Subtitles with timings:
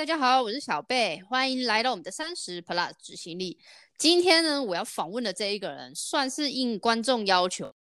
[0.00, 3.58] 大家好，我是小贝，欢迎来到我们的三十 Plus 执行力。
[3.98, 7.74] 今天呢，我要访问的这一个人，算是应观众要求，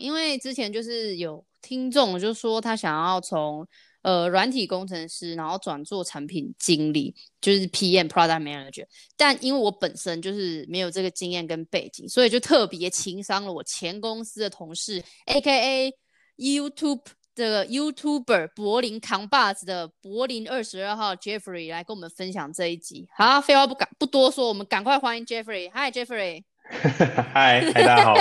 [0.00, 3.64] 因为之前就是有听众就说他想要从
[4.02, 8.86] 呃软体工程师，然后转做产品经理，就是 PM Product Manager。
[9.16, 15.92] 但因为我本身就是没有这个经验跟背景，所以就特别情商了我前公司的同事，AKA
[16.36, 17.04] YouTube。
[17.34, 23.08] 这个 YouTuber 柏林扛把子的柏林二十二号 Jeffrey 来跟我们分享这一集。
[23.16, 25.70] 好，废话不敢不多说，我们赶快欢迎 Jeffrey。
[25.70, 26.44] Hi Jeffrey。
[26.70, 28.14] 嗨，嗨，大家好。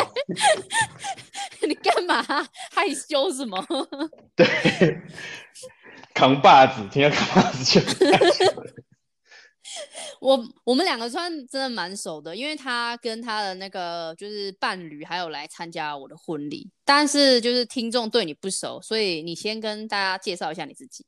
[1.68, 2.24] 你干嘛？
[2.72, 3.66] 害羞什么？
[4.36, 4.46] 对，
[6.14, 7.82] 扛把子，听到扛把子就。
[10.20, 21.06] 我我们两个算真的蛮熟的，因为他跟他的那个就是伴侣还有来参加我的婚礼，但是就是听众对你不熟，所以你先跟大家介绍一下你自己。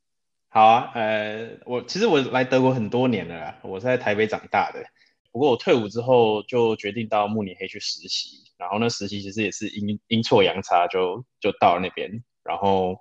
[0.48, 4.84] 好啊，呃，我其实我来德国很多年了啦，我是在台北长大的，
[5.32, 12.10] 不过我退伍之后就决定到慕尼黑去实习，然后那实习其实也是阴阴错阳差就就到了那边，
[12.42, 12.96] 然后。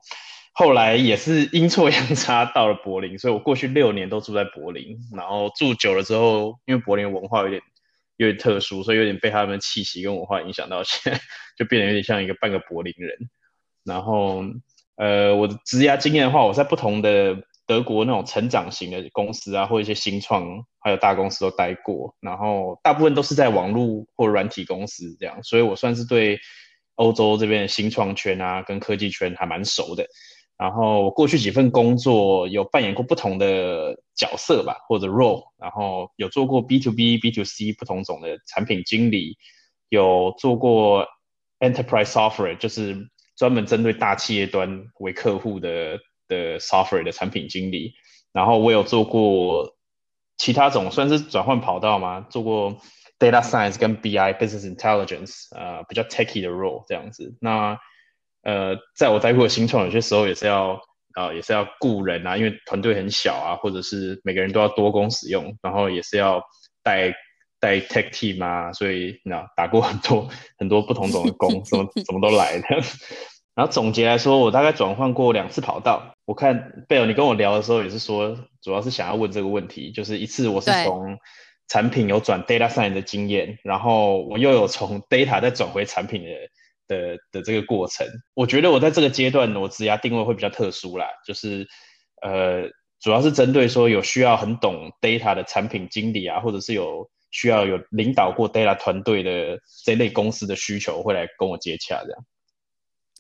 [0.56, 4.98] 后来也是阴错阳差到了柏林，所以我过去六年都住在柏林。
[5.16, 7.60] 然后住久了之后，因为柏林文化有点
[8.18, 11.20] 有点特殊，所以有点被他们气息跟文化影响到，现在
[11.58, 13.18] 就变得有点像一个半个柏林人。
[13.84, 14.44] 然后，
[14.96, 22.16] 呃，我的职涯经验的话，我在不同的德国那种成长型的公司啊，或一些新创还有大公司都待过。
[22.22, 26.40] 然后大部分都是在网络或软体公司这样，所以我算是对
[26.96, 30.06] 欧洲这边的新创圈啊跟科技圈还蛮熟的。
[30.64, 39.36] 然后过去几份工作有扮演过不同的角色吧，或者 role，然后有做过 B to B、B to C 不同种的产品经理，
[39.90, 41.06] 有做过
[41.60, 47.92] enterprise software，就是专门针对大企业端为客户的的 software 的产品经理。
[48.32, 49.76] 然后我有做过
[50.38, 52.26] 其他种算是转换跑道吗？
[52.30, 52.78] 做过
[53.20, 57.36] data science 跟 BI business intelligence，呃，比较 techy 的 role 这样子。
[57.42, 57.78] 那
[58.44, 60.74] 呃，在我待过的新创，有些时候也是要
[61.14, 66.44] 啊、呃，也是要雇人啊，因为团队很小啊，或者是每个人都要多工使用，然后也是要
[66.84, 67.14] 带
[67.60, 70.28] 带 tech team 啊，所以那打过很多
[70.58, 72.68] 很多不同种的工，什么什么都来的。
[73.56, 76.14] 然后总结来说，我大概转换过两次跑道。
[76.26, 81.18] 我看贝尔，你跟我聊的时候也是说，主要是想要问这个问题，就是一次我是从
[81.70, 86.30] 产品有转 data science 的经验，然后我又有从 data 再转回产品的。
[86.88, 91.68] 的的这个过程，我觉得我在这个阶段，我职涯定位会比较特殊啦，就是
[92.22, 102.26] 呃，主要是针对说有需要很懂 data 的产品经理啊，或者是有需要有领导过 data 团队的这类公司的需求，会来跟我接洽这样。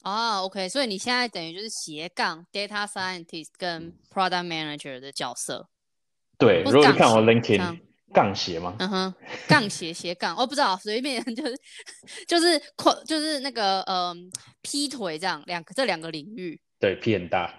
[0.03, 5.69] 哦、oh，OK，所以你现在等于就是斜杠 data scientist 跟 product manager 的角色。
[6.37, 7.79] 对，如果你看我 LinkedIn。
[8.13, 8.75] 杠斜吗？
[8.79, 9.13] 嗯哼，
[9.47, 11.57] 杠斜斜杠，我不知道，随便 就是
[12.27, 14.15] 就是跨就是那个呃
[14.61, 16.61] 劈腿这样两个这两个领域。
[16.79, 17.53] 对，劈很大，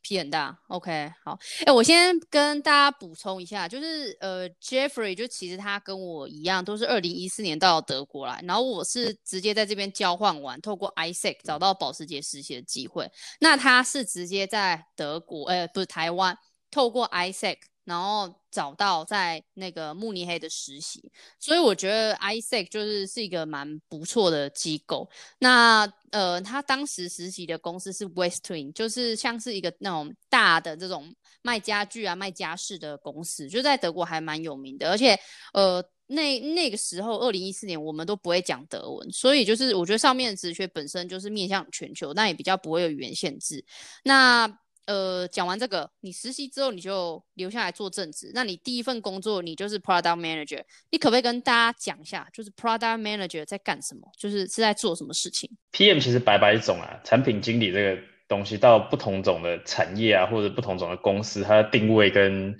[0.00, 0.56] 劈很大。
[0.68, 13.10] OK，好，哎、欸，我先跟大家补充一下，就是呃，Jeffrey 就其实他跟我一样，都是二零一四年到德国来，然后我是直接在这边交换完，透过 ISEC 找到保时捷实习的机会。
[13.40, 16.38] 那他是直接在德国，呃，不是台湾，
[16.70, 17.56] 透过 ISEC。
[17.84, 25.08] 然后找到在那个慕尼黑的实习，所以我觉得 ISEC 就是是一个蛮不错的机构。
[25.38, 34.88] 那呃，他当时实习的公司是 Westwing，就是像是一个那种大的这种卖家具啊、卖家饰的公司，就在德国还蛮有名的。
[34.88, 35.18] 而且
[35.52, 43.64] 呃，那那个时候二零一四年我们都不会讲德文，所以就是我觉得上面的职缺本身就是面向全球，但也比较不会有语言限制。
[44.04, 44.46] 那
[44.86, 48.30] 呃，讲完这个，你实习之后你就留下来做正职。
[48.34, 54.02] 那你第一份工作你就是 product manager，你可不可以跟大家讲一下，就是 product manager 在干什么？
[54.18, 62.54] 就是是在做什么事情？PM 其实百百种啊，产品经理这个东西到不同种的产业啊，或者不同种的公司，它的定位跟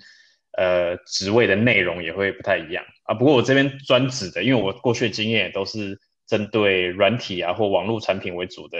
[0.57, 3.13] 呃职位的内容也会不太一样啊。
[3.13, 8.79] 不过我这边专指的，因为我过去的经验也都是针对软体啊或网络产品为主的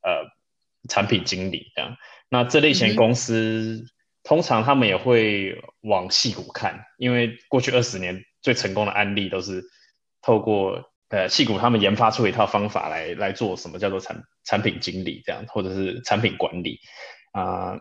[0.00, 0.24] 呃
[0.88, 1.94] 产品经理这样。
[2.30, 3.86] 那这类型公司，嗯、
[4.22, 9.64] 通常他们也会往矽谷看，因为过去二十年最成功的案例都是
[10.20, 16.80] 透过呃矽谷他们研发出一套方法来来做什么叫做产产品经理这样，或者是产品管理。
[17.32, 17.80] 啊、呃，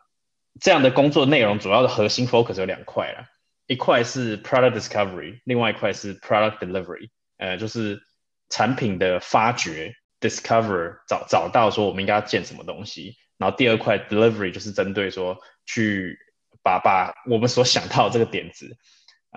[0.61, 3.27] 这样的工作内容主要的核心 focus 有两块啦，
[3.65, 8.01] 一块是 product discovery，另外一块是 product delivery，呃，就是
[8.49, 13.15] 产品的发掘 discover 找找到说我们应该要建什么东西。
[13.37, 16.17] 然后第二块 delivery 就是针对说去
[16.63, 18.75] 把把我们所想到的这个点子，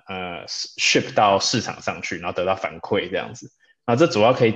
[0.09, 3.51] 呃，ship 到市场上去，然后得到反馈这样子。
[3.87, 4.55] 那这主要可以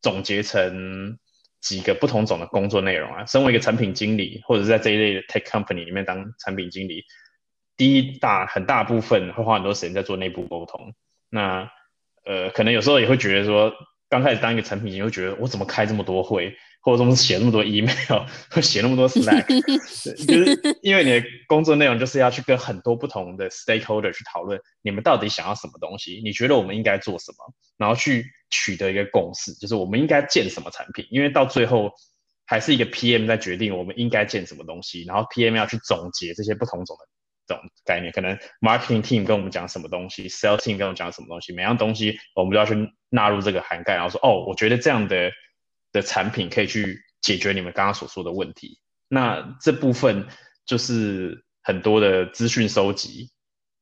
[0.00, 1.18] 总结成
[1.60, 3.26] 几个不同种的工作内容啊。
[3.26, 7.04] 身为一个产品经理，或者是在这一类的 tech company 里面当产品经理，
[7.76, 10.94] 第一大很大部分会花很多时间在做内部沟通。
[11.30, 11.70] 那
[12.24, 13.72] 呃，可能有时候也会觉得说，
[14.08, 16.56] 刚开始当一个产品经理，会觉得我怎么开这么多会？
[16.84, 19.46] 或者说写那么多 email， 会写那么多 Slack，
[20.26, 26.20] 就是因为你的工作内容就是要去跟很多不同的 stakeholder 去讨论，你们到底想要什么东西？
[26.22, 27.54] 你觉得我们应该做什么？
[27.78, 31.06] 然后去取得一个共识，就是我们应该建什么产品？
[31.10, 31.90] 因为到最后
[32.44, 37.06] 还是一个 PM 在决定我们应该建什么东西，然后 PM 要去总结这些不同种的
[37.46, 42.76] 这种概念，可能 marketing team 跟我们讲什么东西，sales team 跟我们讲什么东西，每样东西我们都要去
[43.08, 45.32] 纳入这个涵盖，然后说哦，我觉得这样的。
[45.94, 50.26] 的产品可以去解决你们刚刚所说的问题，那这部分
[50.66, 53.30] 就是很多的资讯收集，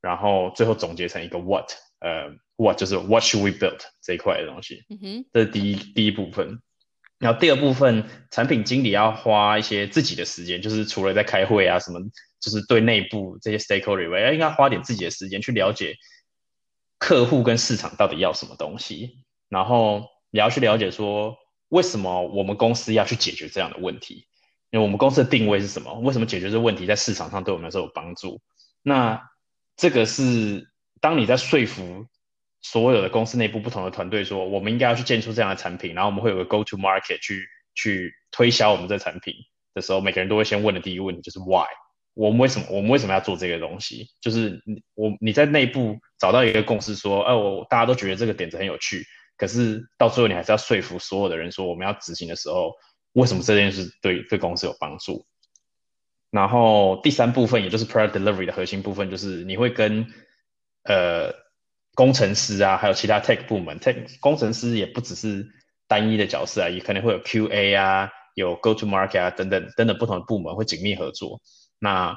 [0.02, 6.60] 然后最后总结成一个 what，呃，what 就是 what should we build 这一块的东西，嗯哼，这是第一第一部分。
[7.18, 11.98] 然后第二部分，产品经理要花一些自己的时间，就是除了在开会啊什么，
[12.40, 15.96] 就是对内部这些 stakeholder 以外，要应该花点自己的时间去了解
[16.98, 21.38] 客户跟市场到底要什么东西，然后也要去了解说。
[21.72, 24.26] 为什么我们公司要去解决这样的问题？
[24.70, 25.92] 因为我们公司的定位是什么？
[26.00, 28.42] 为什么解决这问题在市场上对我们来说有帮助？
[28.82, 29.30] 那
[29.74, 30.69] 这个是
[31.00, 32.06] 当你在说服
[32.60, 39.32] 所有的公司内部不同的团队说，我们应该要去建出这样的产品，然后我们会有个 go to market 去去推销我们这产品
[39.72, 41.64] 的时候，每个人都会先问的第一个问题就是 why？
[42.12, 44.10] 我们为什么我们为什么要做这个东西？
[44.20, 49.06] 就是你我你在内部找到一个共识说，哎，我大家都觉得这个点子很有趣。
[49.37, 52.73] 可是到最后，你还是要说服所有的人说，我们要执行的时候，
[53.12, 55.26] 为什么这件事对对公司有帮助？
[56.31, 60.06] 然后第三部分，也就是 product delivery 的核心部分，就是你会跟
[60.84, 61.34] 呃
[61.94, 65.46] 工程师啊，还有其他 tech 部门，tech 工程师也不只是
[65.88, 71.43] 单一的角色啊，也可能会有 QA 啊，有 go to market 啊等等等等不同的部门会紧密合作。
[71.79, 72.17] 那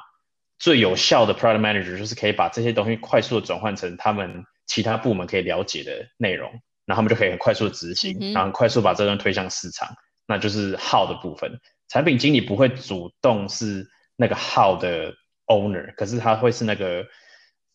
[0.58, 6.50] 最有效的 product manager 就是可以把这些东西快速的转换成他们其他部门可以了解的内容。
[6.86, 9.96] 然后他们就可以很快速的执行，嗯、然后快速把这段推向市场，
[10.26, 11.60] 那就是 how 的部分。
[11.88, 15.14] 产品经理不会主动是那个 how 的
[15.46, 17.04] owner，可是他会是那个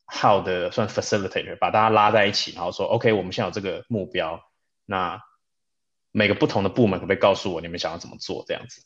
[0.06, 4.42] how 的算 facilitator，把大家拉在一起，然后说 OK，我们现在有这个目标，
[4.86, 5.22] 那
[6.12, 8.82] 每个不同的部门可不可以告诉我你们想要怎么做这样子？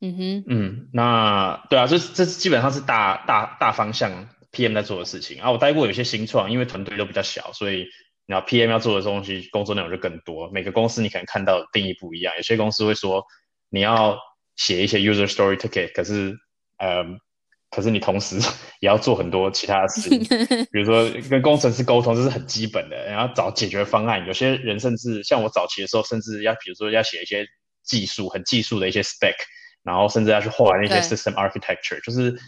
[0.00, 5.50] 嗯哼，嗯，那对啊，这这基本上是大大大方向 PM 在做的事情啊。
[5.50, 7.86] 我待过有些新创，因为团队都比较小，所以。
[8.28, 10.50] 然后 PM 要做的东西，工作内容就更多。
[10.50, 13.24] 每个公司你可能看到的定义不一样，有些公司会说
[13.70, 14.18] 你要
[14.54, 16.36] 写一些 user story ticket，可是，
[16.76, 17.02] 呃，
[17.70, 18.36] 可是你同时
[18.80, 20.20] 也要做很多其他的事情，
[20.70, 23.06] 比如说跟工程师沟通，这是很基本的。
[23.06, 27.46] 然后找解决方案，有些人甚至像我早期的时候，甚至要比如说要写一些
[27.82, 29.36] 技术很技术的一些 spec，
[29.82, 32.38] 然后甚至要去画那些 system architecture，就是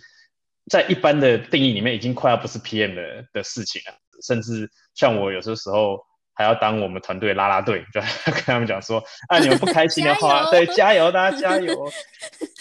[0.70, 3.94] 在一般的定义里面，已经快要不是 PM 的的事情了。
[4.26, 5.98] 甚至像我有些时候
[6.34, 8.00] 还要当我们团队拉拉队，就
[8.32, 11.72] 跟他们讲说：啊，你们不开心的话， 加对，加油，大家加油。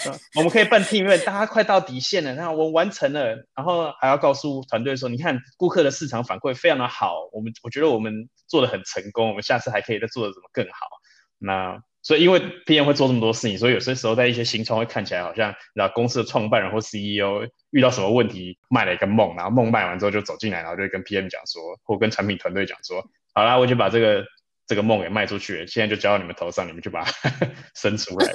[0.06, 10.99] 嗯，我们可以办 team event，大家快到底线了，那我完成了，然后还要告诉团队说：你看，顾客的市场反馈非常的好，我们我觉得我们做的很成功，我们下次还可以再做的怎么更好。
[11.40, 17.48] 那所以因为 PM 会做这么多事情，所以有些时候在一些新创会看起来好像，然后公司的创办人或 CEO。
[17.72, 24.26] 遇到什么问题，卖了一个梦，然后梦卖完之后就走进来，然后就跟 PM 讲说，或跟产品团队讲说，好啦，我就把这个
[24.66, 27.12] 这个梦给卖出去了，现在就交到你们头上，你们就把它
[27.76, 28.32] 生出来。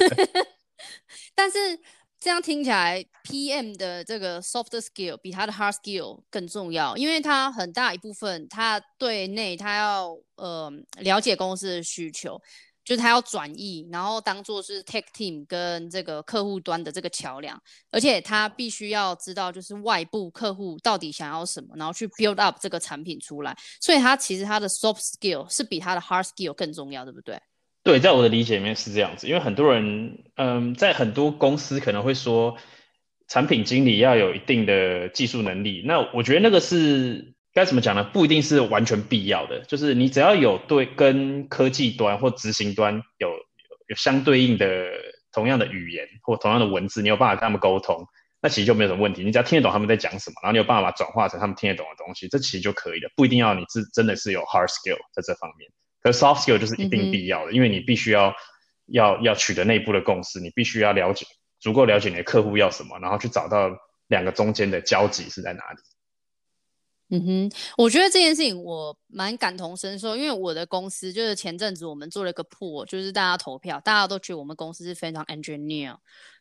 [1.34, 1.58] 但是
[2.20, 12.40] 这样听起来，PM 的这个 soft skill 比他的 hard skill 更重要，因为他很大一部分，他对内他要呃了解公司的需求。
[12.84, 17.58] 就是他要转译，然后当做是 tech team 跟这个客户端的这个桥梁，
[17.90, 23.56] 而且他必须要知道，就是外部客户到底想要什么，然后去 build up 这个产品出来。
[23.80, 27.40] 所以他其实他的 soft skill 是比他的 hard skill 更重要，对不对？
[27.82, 29.26] 对，在我的理解里面是这样子。
[29.26, 32.56] 因为很多人，嗯，在很多公司可能会说，
[33.28, 35.82] 产品经理要有一定的技术能力。
[35.86, 37.33] 那我觉得那个是。
[37.54, 38.02] 该怎么讲呢？
[38.12, 43.30] 不一定是完全必要的，就是你只要有对跟科技端或执行端有
[43.86, 44.90] 有，相对应的
[45.32, 48.04] 同样的语言或同样的文字，你有办法跟他们沟通，
[48.42, 49.22] 那其实就没有什么问题。
[49.22, 53.08] 你只要听得懂他们在讲什么，然后你有办法转化成他们听得懂的东西，这其实就可以了。
[53.14, 55.70] 不一定要你是真的是有 hard skill 在这方面，
[56.02, 58.34] 可是 soft skill 就是一定必要的，嗯、因为你必须要
[58.86, 61.24] 要要取得内部的共识，你必须要了解
[61.60, 63.70] 足够了解你的客户要什么，然后去找到
[64.08, 65.78] 两个中间的交集是在哪里？
[67.10, 75.94] 嗯哼，我觉得这件事情我蛮感同身受，因为我的公司就是前阵子我们做了一个破就是大家投票，大家都觉得我们公司是非常 engineer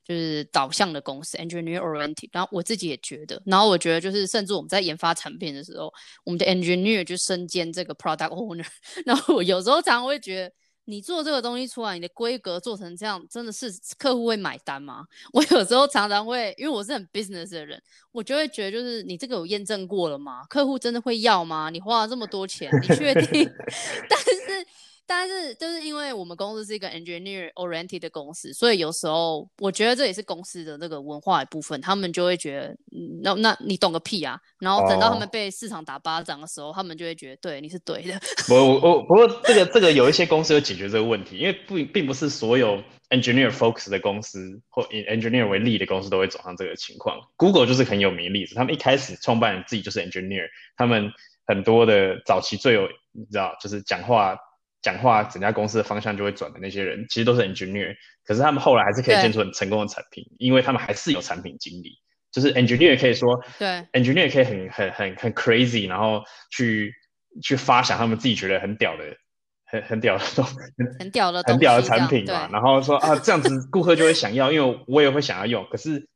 [0.05, 2.29] 就是导向的公司，engineer oriented。
[2.31, 5.91] 然后我自己也觉得，然后我觉得就是甚至我们在研发产品的时候，
[6.23, 8.65] 我们的 engineer 就身兼这个 product owner。
[9.05, 10.53] 然后我有时候常常会觉得。
[10.85, 15.05] 你做这个东西出来，你的规格做成这样，真的是客户会买单吗？
[15.33, 20.43] 我有时候常常会，因为我是很 business 的人，我就会觉得，就是你这个有验证过了吗？
[20.49, 21.69] 客户真的会要吗？
[21.69, 23.49] 你花了这么多钱，你确定？
[24.09, 24.65] 但是。
[25.05, 31.79] 但是就是因为我们公司是一个 engineer oriented 的公司，所以有时候我觉得这也是公司的那个文化一部分。
[31.81, 32.77] 他们就会觉得，
[33.21, 34.39] 那那你懂个屁啊！
[34.59, 38.19] 然后等到他们被市场打巴掌的时候，他们就会觉得，对，你是对的。
[38.49, 47.19] 我我 不过这个这个有一些公司有解决这个问题，因为不并不是所有 engineer focus 的公司或以 engineer 为例的公司都会走上这个情况。
[47.35, 51.11] Google 就是很有名的例子，他们一开始创办人自己就是 engineer，他们
[51.45, 54.37] 很多的早期最有你知道就是讲话。
[54.83, 61.97] 讲话，整家公司的方向就会转的那些人，其实都是 engineer，可是他们后来还是可以建出很成功的产品，因为他们还是有产品经理，
[62.31, 66.21] 就是 engineer 可以说，对，engineer 可以很很很很 crazy，然后
[66.51, 66.93] 去
[67.41, 69.03] 去发想他们自己觉得很屌的、
[69.65, 70.55] 很很屌的东西，
[70.99, 76.07] 很屌的很屌的产品嘛，然后说啊，这样子顾客就会想要，因为我也会想要用，可是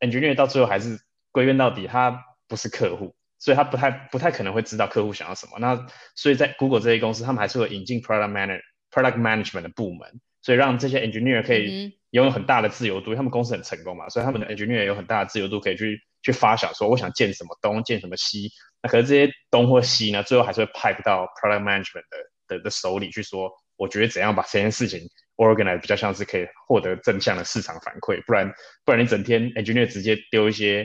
[0.00, 0.98] engineer 到最后还是
[1.30, 3.14] 归根到底，他不是客户。
[3.46, 5.56] 所以他不太不太可能会知道客户想要什么。
[5.60, 5.86] 那
[6.16, 8.60] 所以在 Google 这些公司，他们还是会引进 product manager、
[8.90, 13.14] product management 的部门，所以让这些 engineer 可以拥有很大的自由度。
[13.14, 18.50] 嗯、他们公司很成功嘛，所以他们的 engineer 有很大的自由度，可以去去发想说，我想建什么东，建什么西。
[18.82, 28.52] 那可是这些东或西呢，最后还是会 pipe 到 product management 的的的手里去说，我觉得怎样把这件事情 organize 比较像是可以获得正向的市场反馈，不然
[28.84, 30.84] 不然你整天 engineer 直接丢一些。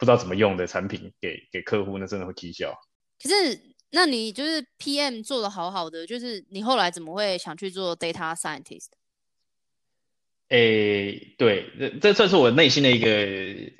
[0.00, 2.74] 不知道怎么用的产品给给客户，那真的会踢笑。
[3.22, 8.86] 可是，那你就是 PM 做的好好的，就是你后来怎么会想去做 data scientist？
[10.48, 13.70] 诶、欸，对，这这算是我内心的一个，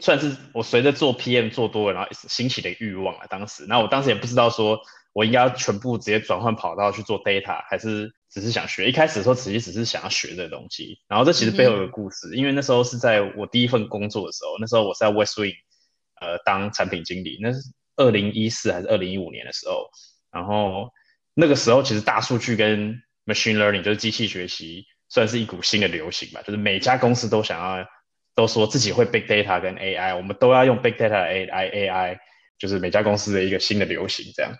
[0.00, 3.26] 算是我随着做 PM 做多了，然后兴起的欲望啊。
[3.28, 4.80] 当时，那我当时也不知道说
[5.12, 8.88] 我应该要全部直接转换跑道去做 data，还是只是想学。
[8.88, 10.98] 一开始的时候，其实只是想要学这东西。
[11.06, 15.54] 然后这其实背后有个故事，嗯、因为那时候是在我第一份工作的时候，那时候我是在 West Wing。
[16.20, 17.58] 呃，当产品经理，那是
[17.96, 19.86] 二零一四还是二零一五年的时候，
[20.32, 20.90] 然后
[21.34, 22.94] 那个时候其实大数据跟
[23.26, 27.86] machine learning 就是机器学习，算是一股新的流行吧，就是每家公司都想要，
[28.34, 32.18] 都说自己会 big data 跟 AI，我们都要用 big data AI AI，
[32.58, 34.52] 就是每家公司的一个新的流行这样，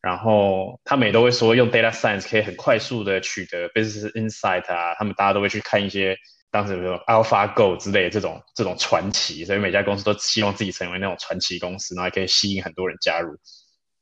[0.00, 6.16] 然后他们也都会说用 data science 可以很快速的取得 business insight 啊，他们大家都会去看一些。
[6.52, 13.34] 当时比如说 AlphaGo 之类的这种这种传奇，所以每家公司都希望自己成为那种传奇公司，然后可以吸引很多人加入。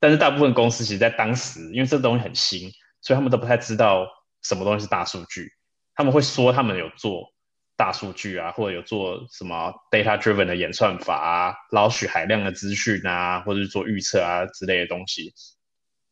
[0.01, 2.69] 但是大部分公司其实，在当时，因为这东西很新，
[3.01, 4.05] 所以他们都不太知道
[4.43, 5.53] 什么东西是大数据。
[5.95, 7.29] 他们会说他们有做
[7.77, 15.33] 大数据啊，或者有做什么 data-driven 的演算法啊，捞取海量的资讯啊，或者是做预测啊之类的东西。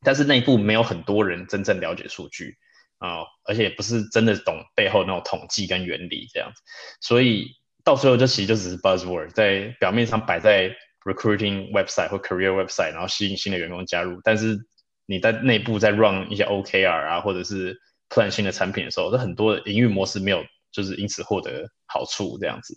[0.03, 2.57] 但是内部没有很多人真正了解数据。
[2.99, 6.61] 啊、哦，而且也不是真的懂背后那种统计跟原理这样子，
[7.01, 7.47] 所以
[7.85, 10.75] 到最后就其实就只是 buzzword，在表面上摆在
[11.05, 14.59] recruiting website 或 career website，然后吸引新的员工加入，但是
[15.07, 17.79] 你在内部在 run 一些 OKR 啊，或者是
[18.11, 22.75] plan 新的产品的时候，这很多的营运模式没有，就是因此获得好处这样子。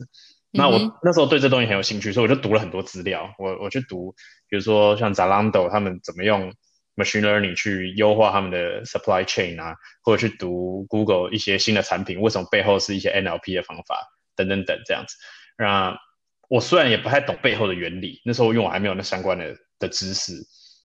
[0.51, 4.13] 那我那时候对这东西很有兴趣，所以我就读了很多资料，我我去读，
[4.47, 6.53] 比如说像 Zalando 他们怎么用。
[6.95, 15.15] Machine learning 去优化他们的 supply chain 啊，或者去读 Google 一些新的产品，为什么背后是一些 NLP 的方法等等等这样子。
[15.57, 15.97] 那
[16.49, 20.33] 我虽然也不太懂背后的原理，那时候因为我还没有那相关的的知识，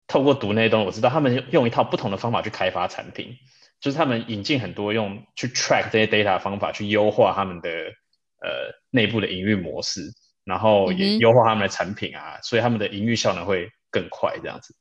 [0.08, 3.34] 透过读那些东西，我知道他们用一套不同的方法去开发产品，
[3.80, 10.02] 就是他们引进很多用去 track 这些 data 的方法去优化他们的呃内部的营运模式，
[10.44, 14.76] 然后也优化他们的产品啊，所以他们的营运效能会更快这样子。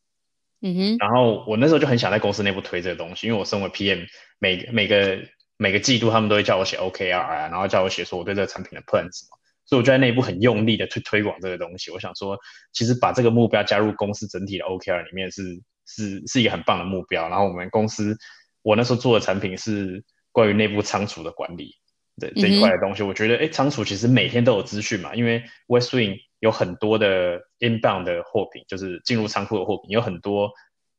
[0.65, 4.07] 嗯哼，然后我那时候就很想在公司内部推这个东西，因为我身为 PM，
[4.39, 5.19] 每每个
[5.57, 11.91] 每个季度他们都会叫我写 OKR 啊，然后叫我写说我对这个产品的 plan 什么，所以我就在内部很用力的去推广这个东西。
[11.91, 12.39] 我想说，
[12.73, 17.29] 其实把这个目标加入公司整体的 OKR 里面是是是一个很棒的目标。
[17.29, 18.17] 然后我们公司
[18.63, 21.75] 我那时候做的产品是关于内部仓储的管理
[22.19, 23.03] 的这一块的东西。
[23.03, 26.19] 我觉得，哎，仓储其实每天都有资讯嘛，因为 Westwing。
[26.43, 30.51] 有很多的 inbound 的货品，就是进入仓库的货品，有很多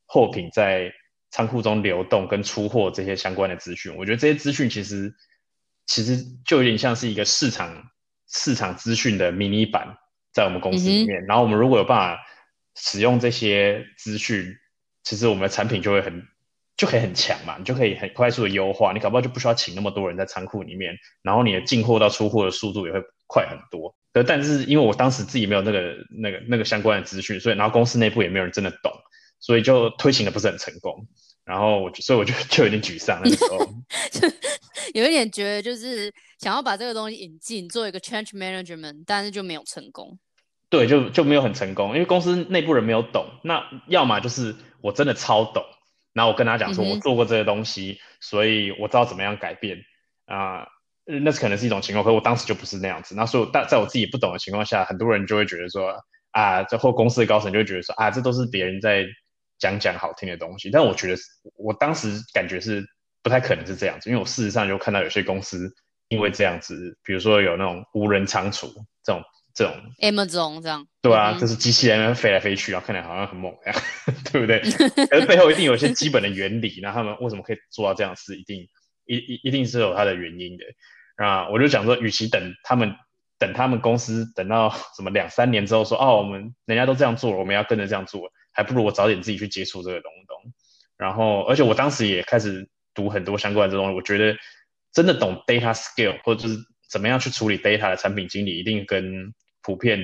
[0.05, 0.89] 货品在
[1.31, 3.93] 仓库中流动跟出货这些相关的资讯。
[3.97, 5.13] 我觉得这些资讯其实
[5.85, 7.91] 其实就有点像是一个市场
[8.29, 9.97] 市场资讯的迷你版，
[10.31, 11.21] 在我们公司里面。
[11.21, 12.23] 嗯、然后我们如果有办法
[12.75, 14.45] 使用这些资讯，
[15.03, 16.25] 其实我们的产品就会很
[16.77, 18.93] 就可以很强嘛，你就可以很快速的优化。
[18.93, 23.93] 你搞不好就不需要请那么多人在仓库里面，然后你的进货到出货的速度也会快很多。
[24.21, 28.91] 但是因为我当时自己没有那个那个那个相关的资讯，所以然后公司内部也没有人真的懂，
[29.39, 31.07] 所以就推行的不是很成功。
[31.43, 33.57] 然后我所以我就 就有点沮丧那个时候，
[34.93, 40.19] 有一点觉得就是想要把这个东西引进做一个 change management，但是就没有成功。
[40.69, 43.25] 对，就就没有很成功，因为公司内部人没有懂。
[43.43, 45.63] 那要么就是我真的超懂，
[46.13, 49.79] 然后我跟他讲说我做过这些东西，嗯、所以我知道怎么样改变
[50.25, 50.61] 啊。
[50.61, 50.67] 呃
[51.05, 53.13] 那是可能是一种情况，可是我当时就不是那样子。
[53.15, 55.93] 那所以，但在我自己不懂的情况下，很多人就会觉得说
[56.31, 59.05] 啊，这后公司的高层就会觉得说啊，这都是别人在
[59.59, 60.69] 讲讲好听的东西。
[60.71, 61.21] 但我觉得，
[61.57, 62.85] 我当时感觉是
[63.21, 65.69] 不太可能是这样子，因为我事实上就看到有些公司
[66.07, 68.67] 因为这样子，比如说有那种无人仓储
[69.03, 69.21] 这种
[69.53, 73.75] 这种 Amazon 这样，对啊，就是机器人飞来飞去，然后看起来好像很猛一样，
[74.31, 74.59] 对不对？
[75.07, 78.65] 可是背后一定有一些基本的原理，那他们为什么可以做到这样子，一定。
[79.05, 80.63] 一一一定是有它的原因的，
[81.17, 82.95] 啊，我就想说，与其等他们
[83.37, 90.53] 等他们公司等到什么两三年之后说，哦，我们人家都这样做了，我们要跟着这样做，还不如我早点自己去接触这个东东。
[90.97, 94.37] 然后，而且我当时也开始读很多相关的这东西，我觉得
[94.93, 96.57] 真的懂 data scale 或者是
[96.89, 99.99] 怎么样去处理 data 的产品经理，一定跟普遍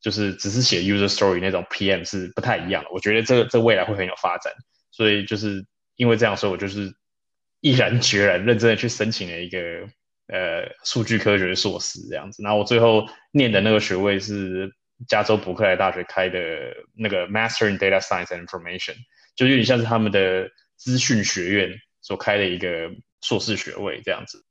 [0.00, 2.90] 就是只是写 user story 那种 PM 是不太一样的。
[2.92, 4.52] 我觉得这个这未来会很有发展，
[4.90, 6.94] 所以就是因为这样，所以我就是。
[7.62, 9.58] 毅然决然、认真的去申请了一个
[10.26, 14.70] 呃数据科学的硕士这样子，然后我最后念的那个学位是
[15.08, 16.38] 加州伯克莱大学开的
[16.94, 18.96] 那个 Master in Data Science and Information，
[19.36, 22.90] 就有点像是他们的资讯学院所开的一个
[23.20, 24.44] 硕士学位这样子。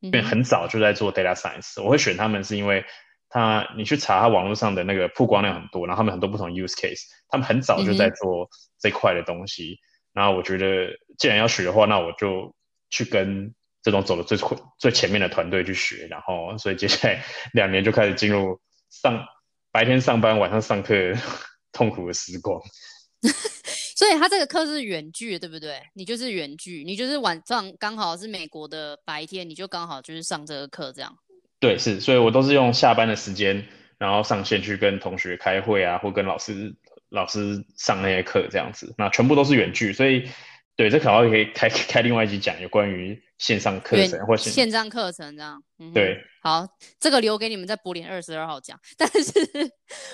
[0.00, 2.84] 因为很早就在做 Data Science，我会选他们是因为
[3.28, 8.48] 他你去查他网络上的那个曝光量很多，然后他们很多不同 use case，他们很早就在做
[8.80, 9.70] 这块的东西。
[9.70, 9.76] 然
[10.24, 12.54] 后我觉得，既然要学的话，那我就
[12.88, 14.38] 去跟这种走的最
[14.78, 16.06] 最前面的团队去学。
[16.06, 19.26] 然后，所以接下来 两年就开始进入上
[19.70, 20.94] 白天上班，晚上上课
[21.70, 22.58] 痛苦的时光。
[23.94, 25.82] 所以他这个课是远距，对不对？
[25.94, 31.14] 你就是远距，你就是晚上刚好是美国的白天，你就刚好就是上这个课这样。
[31.60, 33.66] 对，是，所以我都是用下班的时间，
[33.98, 36.74] 然后上线去跟同学开会啊，或跟老师。
[37.08, 40.28] 老师上那些课这样子，那全部都是远距，所以
[40.76, 45.62] 对，这可能可以开开另外一集讲有关于线上课程或线线上课程这样。
[45.78, 46.66] 嗯、对，好，
[46.98, 48.80] 这个留给你们在柏林二十二号讲。
[48.96, 49.30] 但是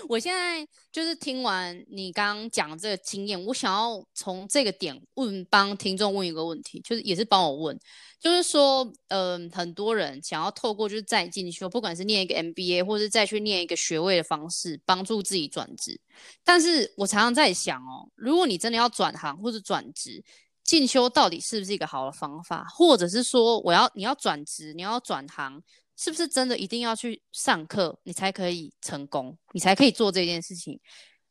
[0.08, 7.78] 我现在就是听完你刚刚讲这个经验，我想要从这个点问帮听众问一个问题，就是也是帮我问。
[8.18, 16.00] 就是说，嗯、呃，很多人想要透过就是再进修，不管是念一个 MBA，或是再去念一个学位的方式，帮助自己转职。
[16.44, 20.22] 但是我常常在想哦，如果你真的要转行或者转职，
[20.64, 22.64] 进修到底是不是一个好的方法？
[22.68, 25.62] 或者是说，我要你要转职，你要转行，
[25.96, 30.80] 是不是真的一定要去上课，你才可以成功，你才可以做这件事情？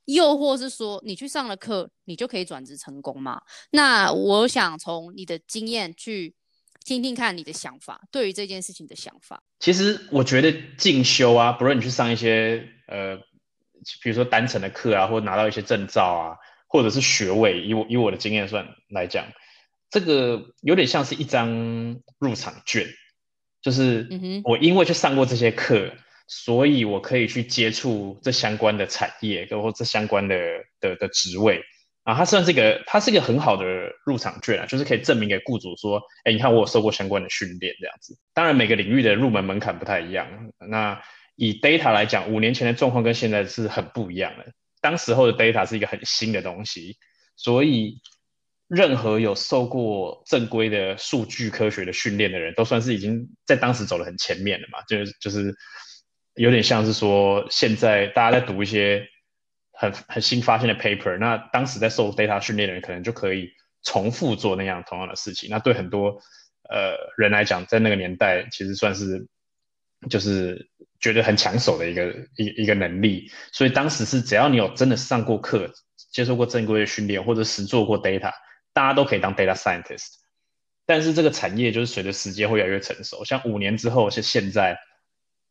[0.05, 3.41] 又或是说，你去上了课，你就可以转职成功吗？
[3.71, 6.35] 那我想从你的经验去。
[6.83, 9.43] 听听看你的想法，对于这件事情的想法。
[9.59, 13.15] 其实我觉得进修啊，不论你去上一些呃，
[14.01, 16.33] 比如说单程的课啊，或拿到一些证照啊，
[16.71, 19.25] 或者是学位，以我以我的经验算来讲，
[19.89, 22.87] 这个有点像是一张入场券，
[23.61, 24.07] 就是
[24.45, 30.37] 我因为去上过这些课，嗯、所以我可以去接触这相关的产业，或者这相关的
[30.79, 31.61] 的的职位。
[32.03, 33.65] 啊，它算是一个，它是一个很好的
[34.05, 38.17] 入场券啊，就是可以证明给雇主说，哎，你看我有受过相关的训练这样子。
[38.33, 40.51] 当然，每个领域的入门门槛不太一样。
[40.67, 40.99] 那
[41.35, 44.51] 以 data 来讲，五年前的状况跟现在是很不一样的。
[44.81, 46.97] 当时候的 data 是一个很新的东西，
[47.35, 48.01] 所以
[48.67, 54.81] 任何有受过正规的数据科学的训练的人都算是已经在当时走得很前面了嘛。
[54.87, 55.55] 就是就是
[56.35, 59.07] 有点像是说，现在大家在读一些。
[59.73, 63.49] 很很新发现的 paper，那当时在受 data 训练的人可能就可以
[63.81, 65.49] 重复做那样同样的事情。
[65.49, 66.21] 那对很多
[66.69, 69.27] 呃人来讲，在那个年代其实算是
[70.09, 73.31] 就是觉得很抢手的一个一一个能力。
[73.51, 75.71] 所以当时是只要你有真的上过课、
[76.11, 78.31] 接受过正规的训练或者实做过 data，
[78.73, 80.07] 大家都可以当 data scientist。
[80.85, 84.77] 但是这个产业就是随着时间会越来越成熟，像五年之后是现在，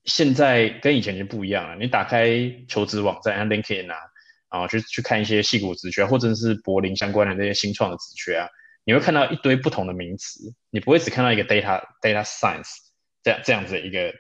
[0.05, 1.77] 现在跟以前就不一样了。
[1.77, 2.29] 你打开
[2.69, 3.97] 求职网站，像 LinkedIn 啊。
[4.51, 8.49] 啊，去去看一些戏骨职缺，或者是柏林相关的那些新创的职缺啊，
[8.83, 12.67] 你会看到一堆不同的名词，你不会只看到一个 data data science
[13.23, 14.13] 这样这样子的一个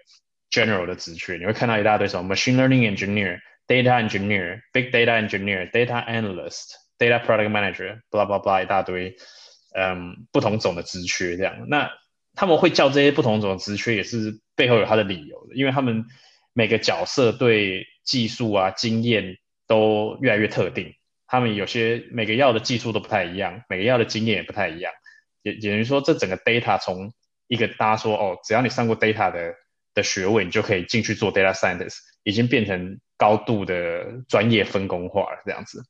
[0.50, 9.14] general 的职缺，你会看到一大堆什么 machine learning engineer、data engineer、big data engineer、data analyst、data product manager，blah blah blah 一大堆，
[9.74, 11.66] 嗯，不同种的职缺这样。
[11.68, 11.90] 那
[12.34, 16.04] 他们会叫这些不同种的职缺，也是背后有他的理由的，因为他们
[16.52, 19.36] 每个角色对技术啊经验
[19.66, 20.94] 都越来越特定，
[21.26, 24.92] 他们有些每个要的技术都不太一样，每个要的经验也不太一样，
[25.42, 27.12] 也也等于说这整个 data 从
[27.46, 29.54] 一个大家说哦，只要你上过 data 的
[29.94, 35.82] 的学位，你就可以进去做 data scientist，已经变成高度的专业分工化这样子。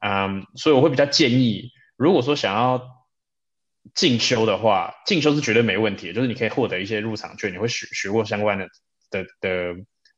[0.00, 2.82] 嗯，所以我会比较建议，如果说想要
[3.94, 8.68] 进修的话，进修是绝对没问题，就是你可以获得一些入场券，你会学学过相关的
[9.10, 9.74] 的的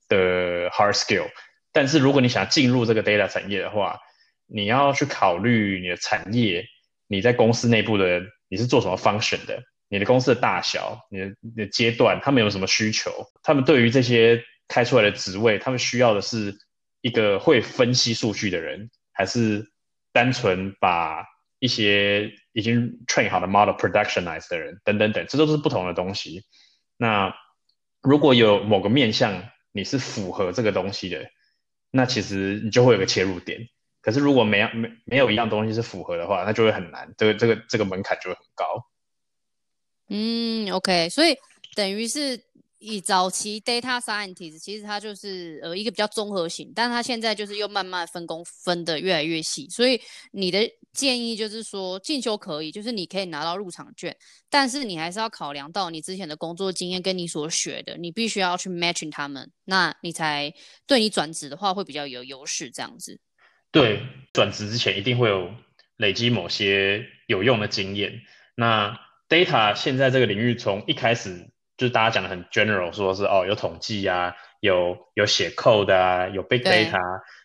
[0.08, 1.28] 的 hard skill。
[1.72, 3.98] 但是如果你想要进入这个 data 产业的话，
[4.46, 6.66] 你要去考虑你的产业，
[7.06, 9.62] 你在公司内部的你是做什么 function 的。
[9.92, 13.10] 你的公司的大小，你的你的阶段，他们有什么需求？
[13.42, 16.56] 他们对于这些开出来的职位，他们需要的是
[17.02, 19.70] 一个会分析数据的人，还是
[20.10, 21.26] 单纯把
[21.58, 24.80] 一些已经 train 好的 model productionize 的人？
[24.82, 26.46] 等等等，这都是不同的东西。
[26.96, 27.34] 那
[28.00, 31.30] 如果有某个面向你是符合这个东西的，
[31.90, 33.68] 那其实你就会有个切入点。
[34.00, 38.86] 可是如果没有没没有一样东西是符合的话，那就会很难，这个这个这个门槛就会很高。
[40.14, 41.34] 嗯，OK，所以
[41.74, 42.38] 等于是
[42.78, 49.66] 以早期 data scientist，其实它就是呃一个比较综合型，但它现在就是又慢慢分工分得越来越细。
[49.70, 49.98] 所以
[50.30, 54.14] 你的建议就是说进修可以，就是你可以拿到入场券，
[54.50, 60.52] 但是你还是要考量到你之前的工作经验跟你所学的，你必须要去 matching 他们，那你才
[60.86, 63.18] 对你转职的话会比较有优势这样子。
[63.70, 64.02] 对，
[64.34, 65.50] 转职之前一定会有
[65.96, 68.12] 累积某些有用的经验，
[68.54, 68.94] 那。
[69.32, 77.00] Data 现在这个领域从一开始就是大家讲的很 general，说是哦有统计啊，有有写 code 啊，有 big data，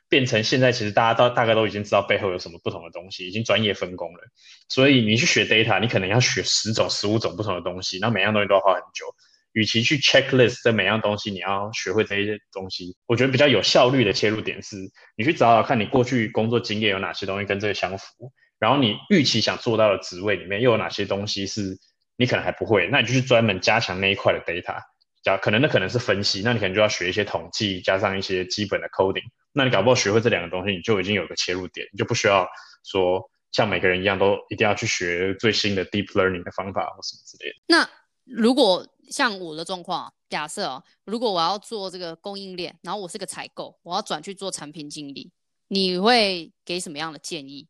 [0.10, 4.20] 变成现在其实大家都大概都已经知道背后有什么不同的东西，已经专业分工了。
[4.68, 9.06] 所以你去学 data，你可能要学十种、十五种不同的东西，那每样东西都要花很久。
[9.54, 14.76] 与其去 checklist 这每样东西，你要学会这些东西，我觉得比较有效率的切入点是，
[15.16, 18.34] 你去找找看你过去工作经验有哪些东西跟这个相符。
[18.60, 21.78] 然后你预期想做到的职位里面又有哪些东西是
[22.18, 22.88] 你可能还不会？
[22.92, 24.82] 那你就去专门加强那一块的 data，
[25.22, 29.24] 加可能那可能是分析，那你可能就要学一些统计，加上一些基本的 coding。
[29.54, 32.48] 那你搞不好学会这两个东西，你就已经有个切入点，你就不需要
[32.84, 37.56] 说像每个人一样都一定要去学最新的 deep learning 的方法或什么之类的。
[37.68, 37.90] 那
[38.26, 45.32] 如果像我的状况，假设哦，如果我要做这个供应链，然后我是个采购，我要转去做产品经理，
[45.70, 47.68] 你会给什么样的建议？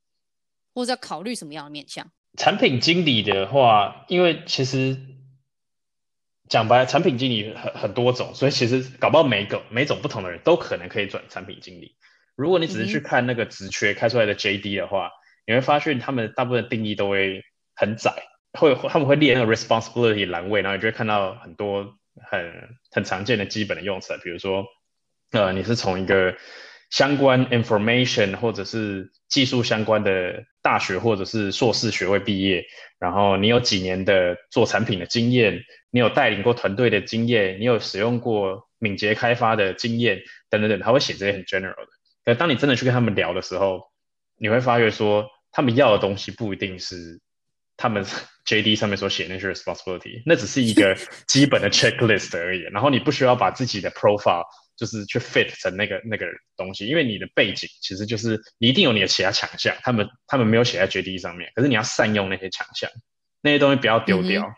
[0.77, 2.11] 或者要考虑什么样的面向？
[2.37, 4.95] 产品经理的话，因为其实
[6.47, 11.95] 讲白了，产品经理很很多种，所以其实搞不好每个每种不同的人都可能可以转产品经理。
[12.35, 15.11] 如果你只是去看那个职缺开出来的 JD 的话，嗯、
[15.47, 18.13] 你会发现他们大部分的定义都会很窄，
[18.53, 21.95] 会他们会列那个 responsibility 栏位，然后你就会看到很多
[22.29, 24.63] 很很常见的基本的用词，比如说
[25.31, 26.35] 呃，你是从一个
[26.91, 32.61] 相关 information 或者是技术相关的大学或者是硕士学位毕业，
[32.99, 41.87] 然后你有几年的做产品的经验，你有带领过团队的经验，你有使用过敏捷开发的经验，等等等，他会写这些很 general 的。
[42.25, 43.81] 可当你真的去跟他们聊的时候，
[44.37, 47.21] 你会发觉说，他们要的东西不一定是
[47.77, 48.03] 他们
[48.45, 50.97] JD 上面所写那些 responsibility，那只是一个
[51.29, 52.63] 基本的 checklist 而已。
[52.73, 54.43] 然后你不需要把自己的 profile。
[54.77, 62.89] 就是去 fit 成那个那个东西，因为你的背景其实就是你一定有你的其他强项，他们他们没有写在 JD 上面，可是你要善用那些强项，
[63.41, 64.43] 那些东西不要丢掉。
[64.43, 64.53] 嗯、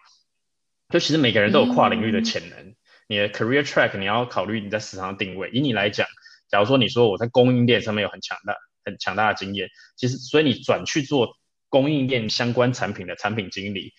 [0.89, 2.75] 就其实每个人都有跨领域的潜能，嗯、
[3.07, 5.49] 你的 career track 你要考虑你在市场定位。
[5.51, 6.05] 以你来讲，
[6.49, 11.37] 假如说你说我在供应链上面有很强大很强大的经验，其实所以你转去做
[11.69, 13.93] 供应链相关产品的产品经理，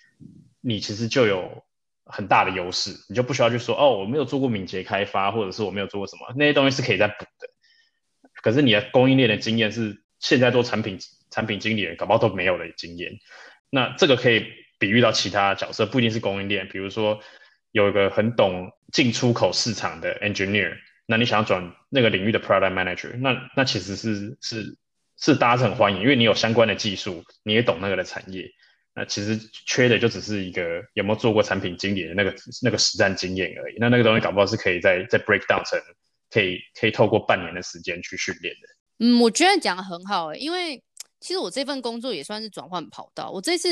[0.61, 1.65] 你其实就有。
[2.11, 7.49] 很大的优势，你就不需要去说哦，我没有做过敏捷开发，或者是我没有做过什么，那些东西是可以再补的。
[8.43, 10.99] 可是你的供应链的经验是现在做产品
[11.31, 13.13] 产品经理人搞不好都没有的经验。
[13.71, 14.47] 那这个可以
[14.79, 16.69] 比喻到其他角色，不一定是供应链。
[16.69, 17.21] 比如说
[17.73, 24.77] 有一个很懂进出口市场的 engineer，那你想要转那个领域的 product manager，那那其实是是
[25.19, 28.51] 是大家是很欢迎，因为你有相关的技术，你也懂那个的产业。
[28.95, 33.77] 那其实缺的就只是一个有没有做过产品经理的那个那个实战经验而已。
[33.79, 35.81] 那那个东西搞不好是可以再再 break down 成
[36.31, 38.69] 可以可以透过半年的时间去训练的。
[38.99, 40.83] 嗯，我觉得讲得很好诶，因为
[41.21, 43.31] 其实我这份工作也算是转换跑道。
[43.31, 43.69] 我这次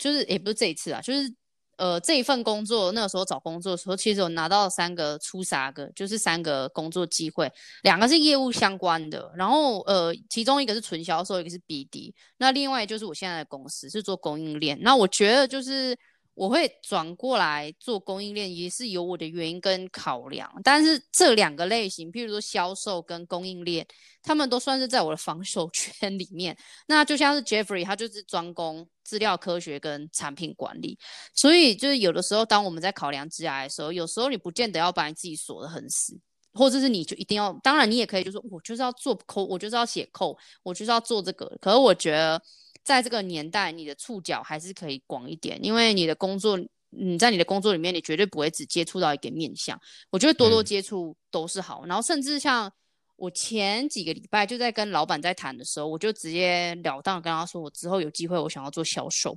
[0.00, 1.32] 就是也不是这一次啊，就是
[1.76, 7.50] 呃，这一份工作那个时候找工作的时候，其实我拿到三个出啥个，就是三个工作机会，
[7.82, 15.96] 两个是业务相关的，然后呃，其中一个是纯销售，一个是 BD，那另外就是我现在的公司是做供应链，那我觉得就是。
[16.36, 20.52] 我会转过来做供应链，也是有我的原因跟考量。
[20.62, 23.86] 但是这两个类型，譬如说销售跟供应链，
[24.22, 26.54] 他们都算是在我的防守 圈里面。
[26.86, 30.98] 那就像是 Jeffrey，他就是专攻资料科学跟产品管理。
[31.34, 36.20] 所以就是有的时候，当我们在考量职涯的时候，有时候你不见得要把你自己锁得很死，
[36.52, 37.50] 或者是你就一定要。
[37.62, 41.50] 当然，你也可以就是我就是要做扣我就是要写扣我就是要做这个。
[41.62, 42.38] 可是我觉得。
[42.86, 46.56] 在这个年代，你的触角还是可以广一点，因为你的工作，
[46.90, 49.76] 你在你的工作里面，你绝对不会只接触到一个面向。
[50.08, 51.80] 我觉得多多接触都是好。
[51.84, 52.72] 嗯、然后甚至像
[53.16, 59.36] 我前几个礼拜就在跟老板在谈的时候，我就直接了当跟他说，我之后有机会我想要做销售。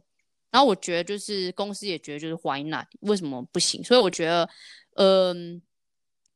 [0.51, 2.85] 然后我觉得就是公司也觉得就是 Why not？
[2.99, 3.83] 为什么不行？
[3.83, 4.47] 所以我觉得，
[4.93, 5.61] 嗯、呃，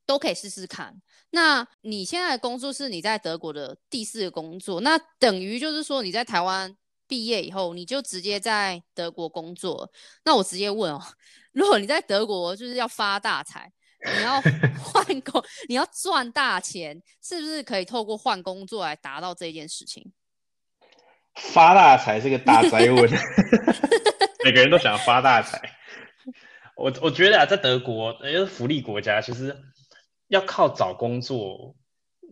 [0.04, 1.00] 都可以试试看。
[1.30, 6.76] 那你现在的工作是你在德国的第四个工作，那等于就是说你在台湾。
[7.06, 9.90] 毕业以后你就直接在德国工作，
[10.24, 11.00] 那我直接问哦，
[11.52, 13.70] 如果你在德国就是要发大财，
[14.16, 14.40] 你要
[14.82, 20.12] 换工，你要赚大钱，是不是可以透过换工作来达到这件事情？
[21.34, 23.10] 发大财是个大 灾问，
[24.44, 25.60] 每个人都想要发大财。
[26.76, 29.56] 我我觉得啊，在德国，也就是福利国家，其实
[30.28, 31.74] 要靠找工作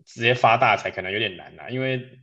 [0.07, 2.19] 直接发大财可能有点难啊，因为。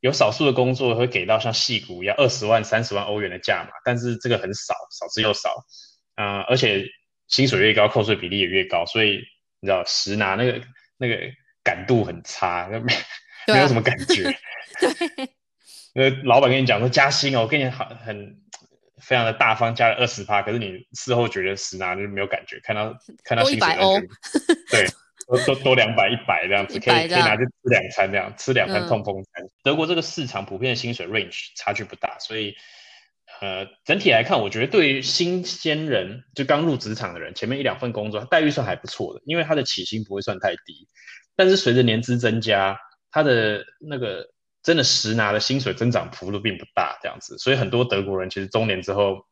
[0.00, 5.64] 有少数的工作会给到像戏骨一样二十万、三十万欧元的价码，但是这个很少，少之又少。
[6.14, 6.84] 啊、呃，而且
[7.26, 9.20] 薪水越高，扣税比例也越高，所以
[9.60, 10.60] 你知道实拿那个
[10.96, 11.16] 那个
[11.64, 12.78] 感度很差，没
[13.52, 14.24] 没有什么感觉。
[15.94, 18.40] 对，那老板跟你讲说加薪哦，我跟你好很
[19.02, 23.98] 非常的大方，加了二十趴，可是你事后觉得实拿就没有感觉，看到看到薪水欧，
[24.70, 24.86] 对。
[25.28, 29.44] 多多多两百一百这样子，可以可以拿去吃两餐这样，吃两餐痛风餐。
[29.44, 29.50] 嗯。
[29.62, 32.54] 德国这个市场普遍的薪水 range 差距不大，所以
[33.40, 40.88] 呃整体来看，我觉得对于新鲜人就刚入职场的人，前面一两份工作待遇算还不错的，因为他的起薪不会算太低。
[41.36, 42.78] 但是随着年资增加，
[43.10, 44.26] 他的那个
[44.62, 49.26] 真的实拿的薪水增长幅度并不大这样子，所以很多德国人其实中年之后，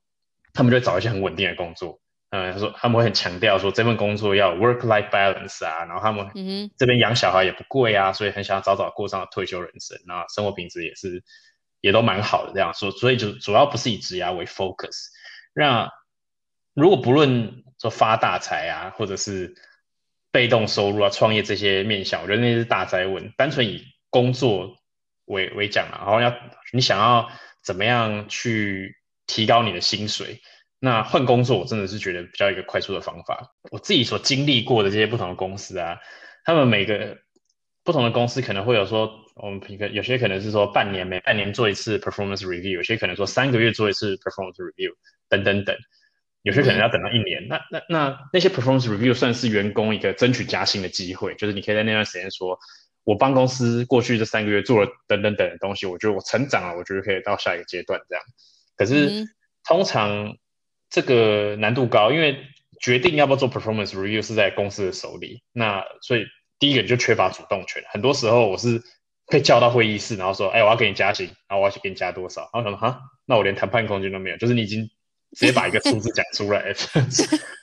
[0.52, 1.98] 他们就会找一些很稳定的工作。
[2.36, 6.28] 嗯，他说他们会很强调说这份工作要 work-life balance 啊，然后他们
[6.76, 11.22] 这边养小孩也不贵啊，所以很想要早早过上退休人生，那生活品质也是
[11.80, 15.06] 也都蛮好的这样说，所以就主要不是以职涯为 focus。
[15.54, 15.90] 那
[16.74, 19.54] 如果不论说发大财啊，或者是
[20.30, 23.32] 被动收入啊、创业这些面向，我觉得那是大灾问。
[23.38, 24.76] 单纯以工作
[25.24, 26.34] 为为讲啊，然后要
[26.72, 27.30] 你想要
[27.62, 28.96] 怎么样去
[29.26, 30.42] 提高你的薪水？
[30.78, 33.54] 那换工作，我真的是觉得比较一个快速的方法。
[33.70, 35.96] 我自己所经历过的这些不同的公司啊，
[36.44, 37.16] 他们每个
[37.82, 44.92] 不同的公司可能会有说，我们平有些可能是说半年每半年做一次 performance review，有些可能说三个月做一次 performance review，
[45.30, 45.74] 等等等。
[46.42, 47.42] 有些可能要等到一年。
[47.44, 52.58] 嗯、那那那那些 performance review 算是员工一个争取加薪的机会，就是你可以在那段时间说，
[53.04, 58.22] 我帮公司过去这三个月做了等等等的东西，我觉得我成长了，我觉得可以到下一个阶段这样。
[58.76, 59.28] 可是、嗯、
[59.64, 60.36] 通常。
[60.90, 62.38] 这个难度高，因为
[62.80, 65.42] 决定要不要做 performance review 是在公司的手里。
[65.52, 66.24] 那所以
[66.58, 67.82] 第一个就缺乏主动权。
[67.90, 68.80] 很多时候我是
[69.28, 73.00] 被叫到会议室，然后说：“哎，我要给你加薪，然后我要去给你加多少？”然后什么哈？
[73.26, 74.88] 那我连谈判空间都没有，就是你已经
[75.36, 76.72] 直接把一个数字讲出来，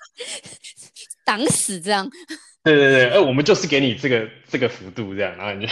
[1.25, 2.09] 挡死这样。
[2.63, 5.65] 对对对，哎，我们就是给你这个这个幅度这样，然后你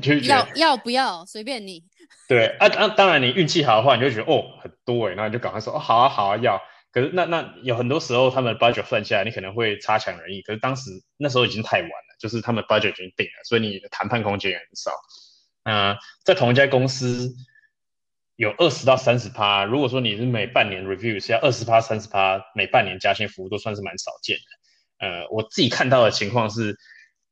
[0.00, 1.82] 就 你就要要不要随便你。
[2.26, 6.60] 对啊啊，当然你运气好的话，你就觉得哦很多哎，然后你就赶快说哦好啊好啊要。
[6.98, 10.42] 可是那那有很多时候，他们 budget 算下来，你可能会差强人意。
[10.42, 14.90] 可是当时那时候已经太晚了，就是他们 budget 已经定了，所以你的谈判空间也很少。
[15.62, 17.32] 嗯、在同一家公司
[18.34, 25.06] 有二十到三十趴，如果说你是每半年 review 是要二十趴、三十趴，每半年加薪服务都算是蛮少见的。
[25.06, 26.76] 呃，我自己看到的情况是，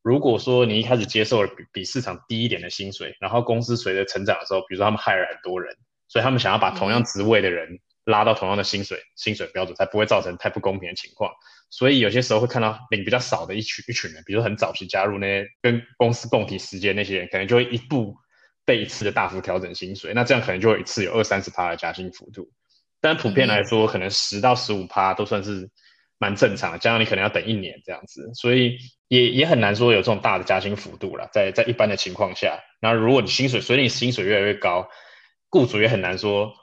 [0.03, 5.75] 如果说你一开始接受了比比市场低一点的薪水，然后公司随着成长的时候，比如说他们 hire 很多人，
[6.07, 7.81] 所以他们想要把同样职位的人。
[8.07, 11.33] 嗯拉到同样的薪水，薪水标准才不会造成太不公平的情况。
[11.71, 18.15] 所以有些时候会看到领比较少的一群一群人，比如很早期加入那些跟公司共体时间那些人，可能就会一步
[18.65, 20.15] 被一次的大幅调整薪水。
[20.15, 22.49] 那这样可能就会一次有二三十趴的加薪幅度。
[23.01, 25.69] 但普遍来说，可能十到十五趴都算是
[26.19, 26.79] 蛮正常的。
[26.79, 31.29] 加上你可能要等一年这样子，所以也也很难说有这种大的加薪幅度了。
[31.33, 34.89] 在在一般的情况下，然后如果你薪水随着你薪水越来越高，
[35.51, 36.55] 雇主也很难说。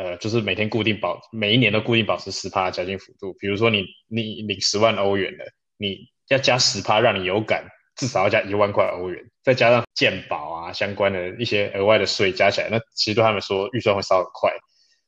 [0.00, 3.34] 呃，就是每天固定保，每一年都固定保持十趴的加薪幅度。
[3.38, 5.44] 比如说你你领十万欧元的，
[5.76, 14.50] 你要加十趴，让你有感，至少要加一万块欧元，再加上健保啊相关的一些额外的税加起来，那其实对他们说预算会烧很快。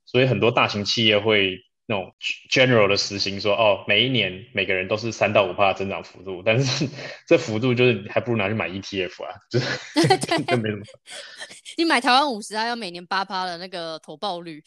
[0.05, 1.59] 所以很多大型企业会。
[1.92, 2.14] 那种
[2.50, 6.88] general 的实行说哦，每一年每个人都是三到五趴的增长幅度，但是
[7.28, 9.66] 这幅度就是还不如拿去买 ETF 啊，就是
[10.46, 10.83] 就没什么。
[11.76, 14.62] 你买台湾五十，还要每年八趴的那个投报率。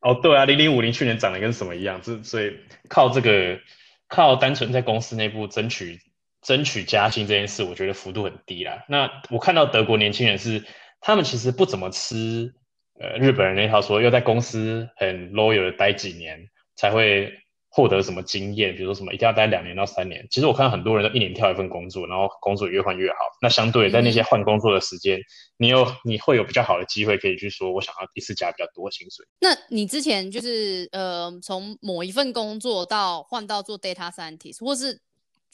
[0.00, 2.56] 哦，对啊，零零五零去年涨得跟什么一样，这所以
[2.88, 3.60] 靠这个
[4.08, 6.00] 靠单纯在公司内部争取
[6.42, 8.84] 争取加薪这件事，我觉得幅度很低啦。
[8.88, 10.64] 那我看到德国年轻人是
[11.00, 12.52] 他们其实不怎么吃
[13.00, 16.48] 呃日本人那套说，又在公司很 loyal 的待几年。
[16.76, 17.32] 才会
[17.68, 20.26] 获得什么经验，比如说什么一定要待两年到三年。
[20.30, 23.16] 其实我看到很多人都一年跳一份工作，然后工作越换越好。
[23.40, 25.22] 那相对在那些换工作的时间，嗯、
[25.56, 29.26] 你有你会有比较好的机会可以去说，我想要一次加比较多薪水。
[29.40, 35.00] 那你之前就是呃，从某一份工作到换到做 data scientist，或是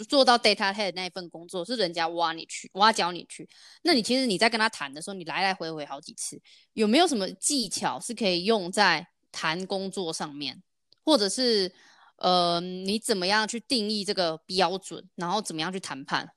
[0.08, 3.48] 做到 data head 那一份工作，是人家挖你去，挖角你去。
[3.82, 6.40] 那你其实你在跟他谈的时候，你来来回回好几次，
[6.72, 10.62] 有没有什么技巧是可以用在谈工作上面？
[11.08, 11.72] 或者是，
[12.16, 16.32] 呃，你怎么样去定义这个标准，然后怎么样去谈判？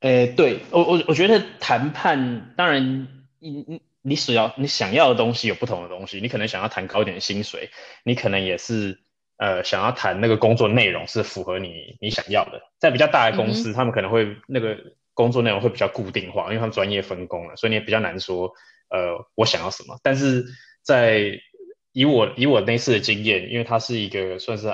[0.00, 7.70] 诶、欸，对我我我觉得谈判，当然你你你所要你想要的东西有不同的东西，你可能想要谈高一点的薪水，
[8.04, 9.00] 你可能也是
[9.38, 12.60] 呃想要谈那个工作内容是符合你你想要的。
[12.78, 14.76] 在比较大的公司，嗯、他们可能会那个
[15.14, 18.52] 工作内容会比较固定化，因为他们专业分工了，所以你也比较难说，
[18.90, 19.98] 呃，我想要什么。
[20.02, 20.44] 但是
[20.82, 21.40] 在
[21.94, 24.68] 以我以我那次的经验，因为它是一个算是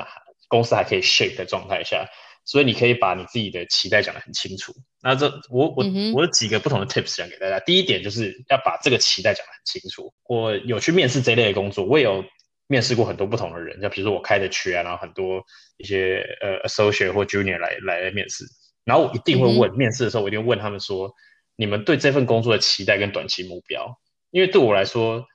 [0.49, 2.09] 公司还可以 shape 的状态下，
[2.47, 4.73] 所以你可以把你自己的期待讲得很清楚。
[5.03, 7.61] 那这我我、嗯、我有几个不同的 tips 讲给大家。
[7.61, 10.13] 第一点就是要把这个期待讲得很清楚。
[10.27, 12.25] 我有去面试这类的工作，我也有
[12.69, 15.45] 面试过很多不同的人，像比如说我开的缺啊，然后很多
[15.77, 18.47] 一些呃 associate 或 junior 来来面试，
[18.87, 21.13] 然后我一定会问、嗯、面试的时候，我一定会问他们说，
[21.55, 25.27] 你们对这份工作的期待跟短期目标，因为对我来说。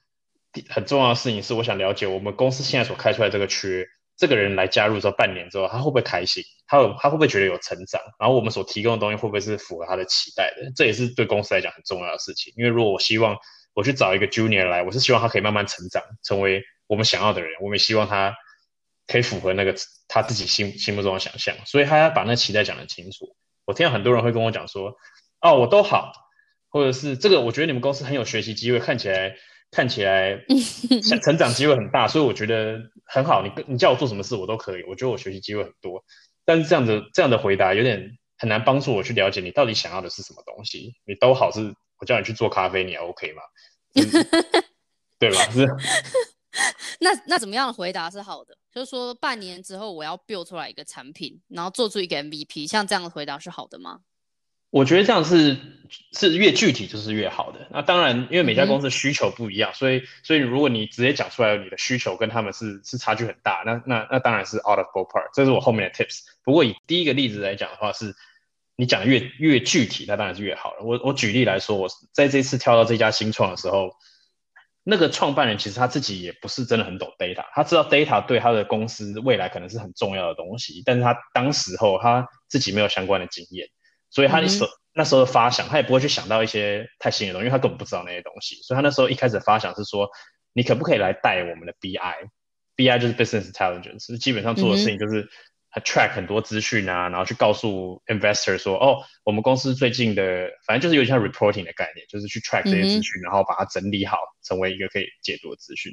[0.69, 3.87] 很重要的事情是，我想了解我们公司现在所开出来这个缺，
[4.17, 6.43] 这个人来加入之后半年之后，他会不会开心？
[6.67, 8.01] 他有他会不会觉得有成长？
[8.19, 10.71] 然后我们所提供的东西会不会是符合他的期待的？
[10.75, 12.53] 这也是对公司来讲很重要的事情。
[12.57, 13.37] 因为如果我希望
[13.73, 17.51] 我去找一个 junior 来，我是希望他可以慢慢成长，成为我们想要的人。
[17.61, 18.35] 我们也希望他
[19.07, 19.75] 可以符合那个
[20.07, 21.55] 他自己心心目中的想象。
[21.65, 23.35] 所以他要把那期待讲得清楚。
[23.65, 24.95] 我听到很多人会跟我讲说
[25.41, 26.13] ：“哦，我都好，
[26.69, 29.35] 或者是这个，我觉得你们公司很有学习机会，看起来。”
[29.71, 30.37] 看起来
[31.07, 33.43] 成成长机会很大，所以我觉得很好。
[33.43, 34.83] 你你叫我做什么事，我都可以。
[34.83, 36.03] 我觉得我学习机会很多，
[36.45, 40.93] 但是这样的这样的回答有点很难帮助我去了解你到底想要的是什么东西。
[41.05, 43.41] 你都好，是我叫你去做咖啡，你还 OK 吗？
[45.19, 45.41] 对吧？
[45.51, 45.67] 是。
[47.01, 48.57] 那那怎么样的回答是好的？
[48.71, 53.99] 就是说半年之后我要 build 出来一个产品，然后做出一个 MVP，像这样的回答是好的吗？
[54.75, 55.57] 我觉得这样是
[56.11, 57.65] 是越具体就是越好的。
[57.71, 65.29] 那当然，因为每家公司需求不一样，嗯、所以所以如果你直接讲出来你的需求跟他们是是差距很大，那那那当然是 out of ballpark。
[65.33, 66.23] 这是我后面的 tips。
[66.43, 68.13] 不过以第一个例子来讲的话，是
[68.75, 70.83] 你讲的越越具体，那当然是越好了。
[70.83, 73.95] 我我举例来说，我在这次跳到这家新创的时候，
[74.83, 83.69] 那个创办人其实他自己也不是真的很懂 data，他知道 data 对他的公司未来可能是很重要的东西，但是他当时候他自己没有相关的经验。
[84.15, 88.55] 所以他那时候、嗯、那时候的发想，他也不会去想到一些太新的东西，因为他根本不知道那些东西。
[88.63, 90.09] 所以他那时候一开始的发想是说，
[90.53, 95.27] 你可不可以来带我们的 BI？BI 就是 Business Intelligence，基本上做的事情就是
[95.69, 105.91] 他 track 很多资讯啊，然后去告诉 investor 说，哦，我们公司最近的，反正就是有点像 reporting 的概念，就是去 track 这些资讯，然后把它整理好，成为一个可以解读的资讯。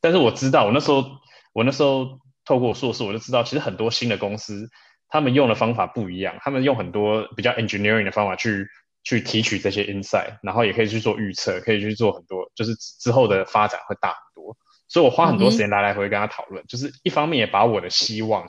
[0.00, 1.04] 但是我知道，我那时候
[1.52, 4.70] 我那时候透过硕士，我就知道，其实很多新的公司。
[5.08, 8.68] 他们用的方法不一样，他们用很多比较 engineering 的方法去
[9.02, 14.56] 去提取这些 insight，然后也可以去做预测，可以去做很多，就是之后的发展会大很多。
[14.86, 18.46] 所以我花很多时间来来回回跟他讨论，嗯、就是一方面也把我的希望，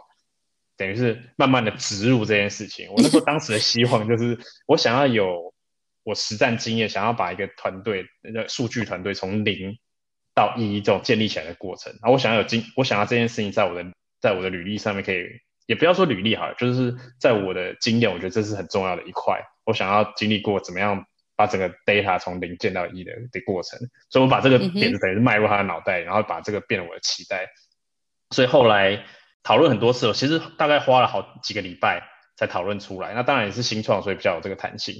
[0.75, 2.89] 等于是慢慢的植入这件事情。
[2.91, 4.37] 我那时候当时的希望就是，
[4.67, 5.53] 我想要有
[6.03, 9.77] 我实战经验，想要把一个团队，那个数据团队从零
[10.33, 11.91] 到一这种建立起来的过程。
[12.01, 13.85] 然后我想要有经，我想要这件事情在我的
[14.21, 15.25] 在我的履历上面可以。
[15.69, 19.39] 也不要说履历好了，就是在我的经验，我觉得这是很重要的一块。
[19.65, 21.05] 我想要经历过怎么样
[21.35, 23.77] 把整个 data 从零建到一的的过程，
[24.09, 27.45] 所以我把这个点子等于是迈入他的脑袋，然后把这个变成我的期待。
[28.31, 29.05] 所以后来
[29.43, 32.01] 讨论很多次，我其实大概花了好几个礼拜
[32.35, 33.13] 才讨论出来。
[33.13, 34.95] 那当然也是新创，所以比较有这个弹性。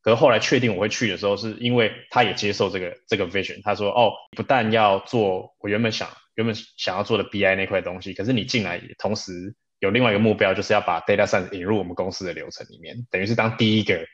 [0.00, 3.60] 可是后来确定我会去的时候，是因为他也接受这个这个 vision。
[3.62, 9.54] 他说：“哦，不但要做我原本想原本想要做的 BI 那块东西，可是你进来也同时
[9.84, 14.04] 有另外一个目标，就是要把 data science 引入我们公司的流程里面，等于是当第一个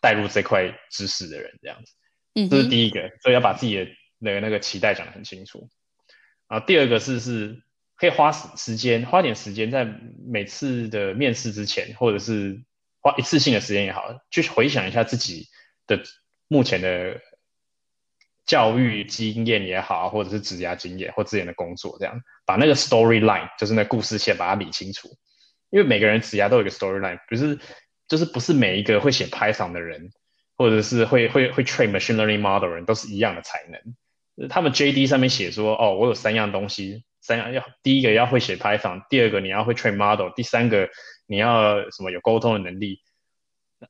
[0.00, 1.92] 带入这块知识的人，这样子。
[2.34, 5.68] 嗯，这是第一个，所以要把自己的那个那个期待讲得很清楚。
[6.46, 7.62] 啊，第二个是是
[7.96, 9.86] 可以花时时间，花点时间在
[10.24, 12.62] 每次的面试之前，或者是。”
[13.00, 15.46] 花一次性的时间也好，去回想一下自己
[15.86, 16.02] 的
[16.48, 17.20] 目前的
[18.48, 25.08] 教育经验也好，或者是职涯经验或之前的工作，这样把那个 storyline 就是那故事线把它理清楚。
[25.70, 27.56] 因为每个人职涯都有一个 storyline，不是
[28.08, 30.10] 就是不是每一个会写 Python 的人，
[30.56, 34.48] 或者是会会会 train machine learning model 人都是一样的才能。
[34.48, 40.88] 他们 JD 上面写说，哦，我有三样东西，三样要第一个要会写 Python，第二个你要会 train model，第三个。
[41.30, 43.02] 你要什么有沟通的能力？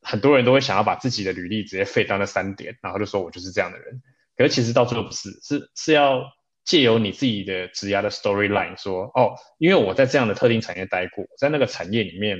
[0.03, 4.03] 很多人都会想要把自己的履历直接废到那三点，然后就说我就是这样的人。
[4.39, 6.23] 可是其实到最后不是，是是要
[6.65, 12.39] 借由你自己的职涯的 storyline 说，哦，因为我在这样的特定产业待过，在那个产业里面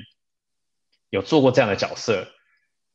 [1.11, 2.29] 有做过这样的角色，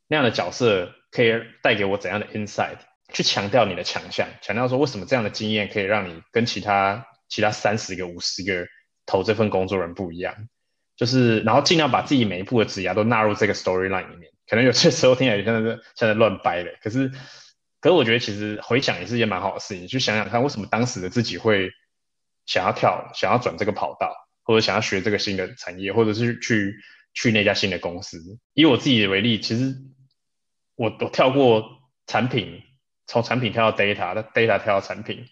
[0.08, 1.32] 那样的角色可以
[1.62, 2.78] 带给我怎样的 insight，
[3.12, 8.66] 去强调你的强项，强调说为什么这样的经验可以让你跟其他其他三十个、五十个
[9.04, 10.48] 投这份工作人不一样。
[10.96, 14.30] 就是，然后尽量把自己每一步的职涯都纳入这个 storyline 里面。
[14.46, 17.10] 可能有些时候听起来像是像在乱掰的，可是，
[17.84, 19.86] 可是我觉得其实回想也是一件蛮好的事情。
[19.86, 21.70] 去想想看，为什么当时的自己会
[22.46, 24.10] 想要跳，想要转这个跑道，
[24.42, 26.76] 或者想要学这个新的产业，或者是去
[27.12, 28.38] 去那家新的公司。
[28.54, 29.76] 以我自己为例，其实
[30.76, 31.62] 我我跳过
[32.06, 32.62] 产品，
[33.06, 35.26] 从产品跳到 data，那 data 跳到产品，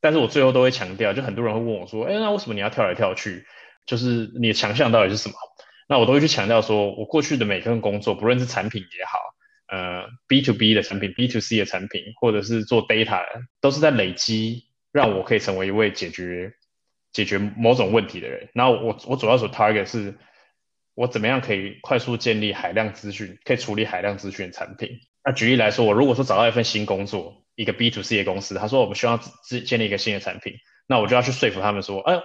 [0.00, 3.44] 但是我最后都会强调，就很多人会问我说，哎，那为什么你要跳来跳去？
[3.84, 5.34] 就是你的强项到底是什么？
[5.88, 9.18] 那我都会去强调说，我过去的每份工作，不论是产品也好，
[9.68, 13.24] 呃，B to B 的产品、B to C 的产品，或者是做 data，
[13.60, 16.52] 都是在累积，让我可以成为一位解决
[17.12, 18.48] 解决某种问题的人。
[18.54, 20.14] 然后我我主要所 target 是，
[20.94, 25.00] 我怎么样可以快速建立海量资讯，可以处理海量资讯的产品。
[25.24, 30.54] 那举例来说，我如果说找到一份新工作，一个 B to C 的公司，他说我们需要建建立一个新的产品，
[30.86, 32.20] 那我就要去说服他们说，哎。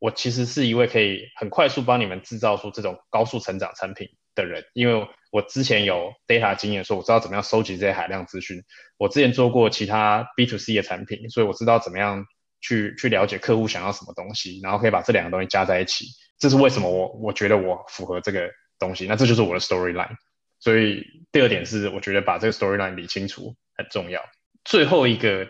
[0.00, 8.62] 我其实是一位可以很快速帮你们制造出这种高速成长产品的人，因为我之前有 data 经验，说我知道怎么样收集这些海量资讯。
[8.96, 12.24] 我之前做过其他 B to C 的产品，所以我知道怎么样
[12.60, 16.06] 去去了解客户想要什么东西，然后可以把这两个东西加在一起。
[16.38, 19.06] 这是为什么我我觉得我符合这个东西。
[19.06, 20.16] 那这就是我的 storyline。
[20.60, 24.22] 所以第二点是，我觉得把这个 storyline 理清楚很重要。
[24.64, 25.46] 最后一个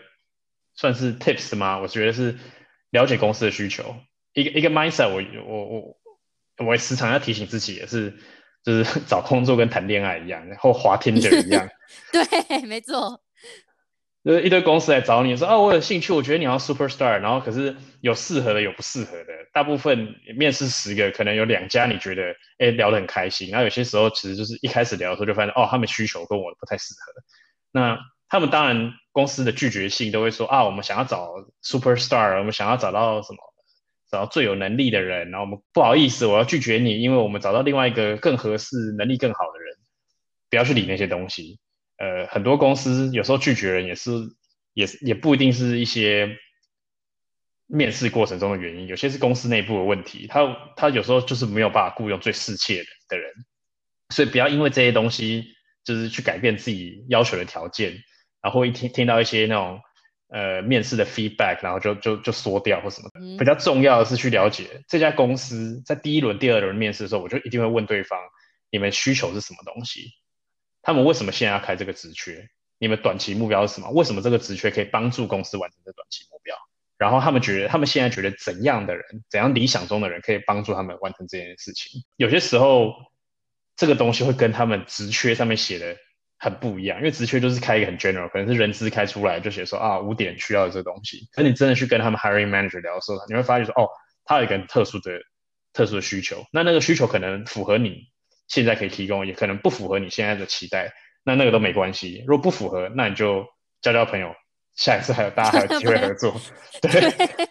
[0.75, 1.79] 算是 tips 吗？
[1.79, 2.37] 我觉得是
[2.89, 3.95] 了解公司的需求。
[4.33, 5.65] 一个一个 mindset，我我
[6.57, 8.13] 我我时常要提醒自己，也是
[8.65, 11.69] 就是 找工作跟谈恋爱一样，然后滑 Tinder 一样。
[12.11, 13.21] 对，没错。
[14.23, 19.25] 就是一堆公司来找你说，哦，我有兴趣，我觉得你要 superstar，然后可是有适合的，有不适合的。
[19.53, 23.51] 大部分面试十个，可能有两家你觉得，哎，聊得很开心。
[23.51, 27.21] 然后有些时候，其实就是一开始聊的时候就发现，哦，他们需求跟我不太适合。
[27.71, 31.29] 那他们当然公司的拒绝性都会说，啊，我们想要找
[31.63, 33.37] superstar，我们想要找到什么？
[34.09, 39.75] 找到最有能力的人，然后我们不好意思，我要拒绝你，因为我们找到另外一个更合适、能力更好的人，
[40.49, 41.59] 不要去理那些东西。
[41.97, 44.11] 呃，很多公司有时候拒绝人也是，
[44.73, 46.37] 也也不一定是一些
[47.67, 50.27] 面试过程中的原因，有些是公司内部的问题。
[50.27, 53.33] 他他有时候就是没有办法雇佣最适切的的人，
[54.09, 55.45] 所以不要因为这些东西
[55.83, 57.93] 就是去改变自己要求的条件，
[58.41, 59.79] 然后一听听到一些那种。
[60.27, 63.19] 呃，面试的 feedback，然后就就就缩掉或什么的。
[63.19, 63.37] 嗯。
[63.37, 68.19] 比较重要的是去了解这家公司在第一轮、第二轮面试的时候，我就一定会问对方：
[68.71, 70.09] 你们需求是什么东西？
[70.81, 72.49] 他们为什么现在要开这个职缺？
[72.79, 73.89] 你们短期目标是什么？
[73.91, 76.55] 为什么这个职缺可以帮助公司完成这短期目标？
[76.97, 82.01] 然后他们觉得，他们现在觉得怎样的人，怎样理想中的人可以帮助他们完成这件事情？
[82.17, 82.93] 有些时候，
[83.75, 85.95] 这个东西会跟他们职缺上面写的。
[86.45, 91.27] 很不一样，因为职缺就是开一个很 general，可能是人资开出来就写说啊五点需要的这个东西。
[91.33, 93.89] 可你真的去跟他们 hiring manager 聊的时候，你会发现说哦，
[94.23, 95.19] 他有一个很特殊的
[95.73, 98.03] 特殊的需求，那那个需求可能符合你
[98.47, 100.93] 现在可以提供，也可能不符合你现在的期待，
[101.23, 102.23] 那那个都没关系。
[102.27, 103.43] 如果不符合，那你就
[103.81, 104.35] 交交朋友，
[104.75, 106.39] 下一次还有大家还有机会合作。
[106.81, 106.91] 对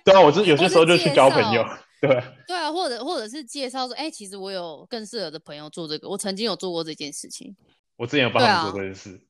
[0.04, 1.66] 对啊，我就有些时候就去交朋友，
[2.06, 7.54] 对对啊，或者或者是介绍说，哎、欸，其实我有更适合的朋友做这个，我曾经有做过这件事情。
[7.96, 9.20] 我之前有帮他们做这件事，啊，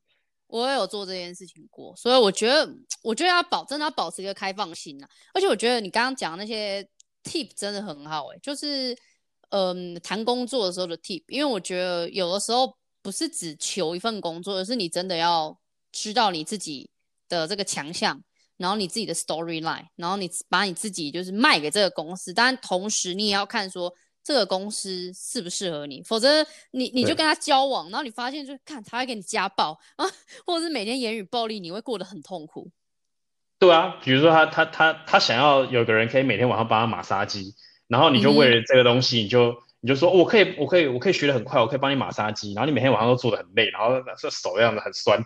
[0.46, 5.08] 我也有做这件事情过，所以我觉得，我觉得要保真的要保持一个开放性啊。
[5.32, 6.82] 而且我觉得你刚刚讲的那些
[7.22, 8.96] tip 真的很好，欸，诶，就是
[9.50, 15.58] 嗯，谈工作的时候的 tip，因为我觉得有的时候不是只求一份工作，而是你真的要
[15.92, 16.90] 知道你自己
[17.28, 18.20] 的这个强项，
[18.64, 23.92] 然后你自己的 storyline，然后你把你自己就是卖给这个公司，但同时你也要看说
[24.22, 30.06] 这个公司适不适合你，否则你你就跟他交往，然后你发现就看他会给你家暴啊，
[30.46, 32.70] 或者是每天言语暴力，你会过得很痛苦。
[33.58, 37.54] 对啊，比如说他他他他想要有个人可以每天晚上帮他马杀鸡，
[37.86, 45.22] 然后你就为了这个东西，你就、嗯、你就说我可以我可以我可以学得很快，我可以帮你马杀鸡，然后你每天晚上都做的很累，然后这手这样子很酸，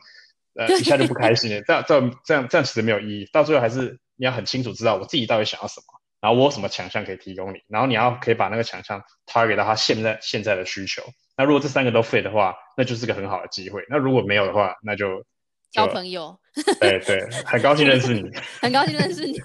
[0.54, 11.02] 呃一下就不开心了， 这样这样这样这样其实没有意义，到最后还是你要很清楚知道我自己到底想要什么，然后我有什么强项可以提供你，然后你要可以把那个强项 target 到他现在现在的需求，
[11.36, 15.24] 那如果这三个都 fit 的话，那就是个很好的机会，那如果没有的话，那就。
[15.70, 16.34] 交朋友，
[16.80, 18.22] 对对，很高兴认识你，
[18.62, 19.38] 很高兴认识你。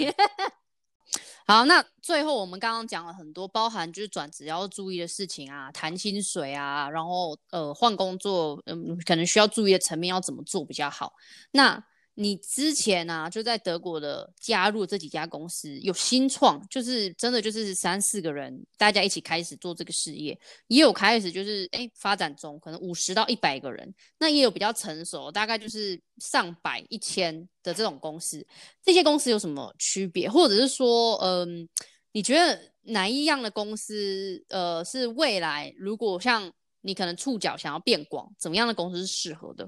[1.45, 11.13] 好，那最后我们刚刚讲了很多，包含就是转职要注意的事情啊，谈薪水啊，然后呃换工作，嗯，可能需要注意的层面要怎么做比较好。
[11.51, 11.83] 那
[12.15, 28.45] 你之前呢、就在德国的加入这几家公司，有新创，就是真的就是三四个人，大家一起开始做这个事业，也有开始就是哎发展中，可能五十到一百个人，那也有比较成熟，大概就是上百、一千的这种公司。
[28.83, 31.67] 这些公司有什么区别，或者是说，嗯，
[32.11, 39.67] 你觉得哪一样的公司，呃，是未来如果像你可能触角想要变广，怎么样的公司是适合的？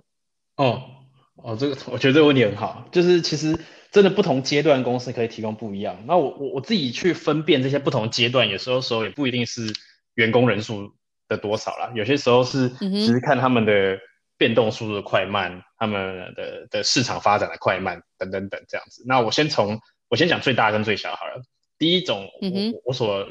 [0.58, 1.02] 哦。
[1.36, 3.58] 哦，这个 我觉得这个问题很好，就是其实
[3.92, 6.04] 真的不同阶段公司可以提供不一样。
[6.08, 9.74] 那我我我自己去分辨这些不同阶段，有时候时候也不一定是
[10.16, 10.94] 员工人数
[11.28, 13.98] 的多少啦，有些时候是其实看他们的
[14.38, 19.04] 变动速度的快慢，他们的的市场发展的快慢等等等这样子。
[19.08, 19.80] 那我先从
[20.10, 21.42] 我先讲最大跟最小好了。
[21.78, 22.30] 第一种，
[22.74, 23.28] 我我所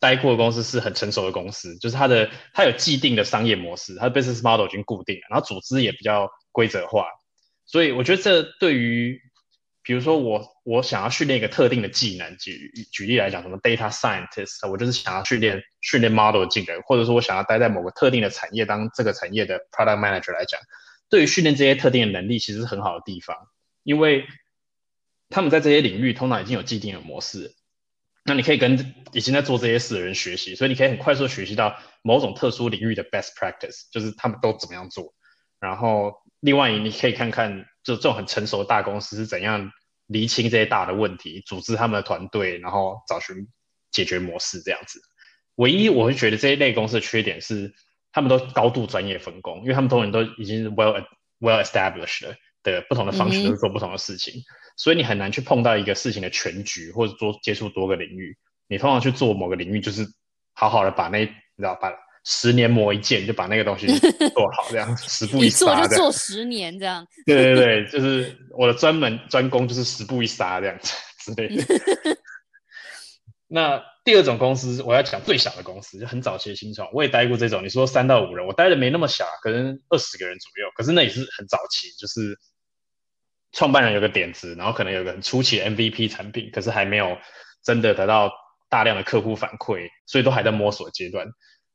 [0.00, 7.06] 待过的公司是很成熟的公司，就是它的它有既定的商业模式，它的 business model 已经固定了，然后组织也比较规则化。
[7.72, 9.18] 所以我觉得这对于，
[9.82, 20.60] 比如说我我想要训练一个特定的技能，举举例来讲，什么 data scientist，我就是想要训练训练 model 的技能，或者说我想要待在某个特定的产业当这个产业的 product manager 来讲，
[21.08, 23.34] 对于训练这些特定的能力其实是很好的地方，
[23.84, 24.26] 因为
[25.30, 27.54] 他们在这些领域通常已经有既定的模式，
[28.22, 35.14] 那你可以跟已经在做这些事的人学习，所以你可以很快速学习到某种特殊领域的 best practice，就是他们都怎么样做，
[35.58, 36.21] 然后。
[36.42, 39.70] 另外，你可以看看，就这种很成熟的大公司是怎样
[40.08, 43.46] 厘清这些大的问题，组织他们的团队，然后找寻
[43.92, 45.00] 解决模式这样子。
[45.54, 47.72] 唯一我会觉得这一类公司的缺点是，
[48.10, 51.00] 他们都高度专业分工，因为他们通常都已经是 well
[51.38, 52.34] well established
[52.64, 54.42] 的不同的方式都是做不同的事情，嗯、
[54.76, 58.36] 所以你很难去碰到一个事情的全局，或者做接触多个领域。
[58.66, 60.04] 你通常去做某个领域，就是
[60.54, 61.26] 好好的把那你
[61.58, 61.92] 知道把。
[62.24, 63.86] 十年磨一剑，就把那个东西
[64.34, 67.06] 做好，这样十步一杀，做就做十年这样。
[67.26, 71.64] 对对对，就是我的专门专攻，就是十步一杀这样子之类的。
[73.48, 77.62] 那第二种公司，我要讲最小的公司，就很早期的新创，我也待过这种。
[77.62, 82.38] 你说三到五人，我待的没那么小，可能二十个人左右，可是那也是很早期，就是
[83.52, 87.18] 创办人有个点子，然后可能有个很初期的 MVP 产品，可是还没有
[87.62, 88.32] 真的得到
[88.70, 91.26] 大量的客户反馈，所以都还在摸索阶段。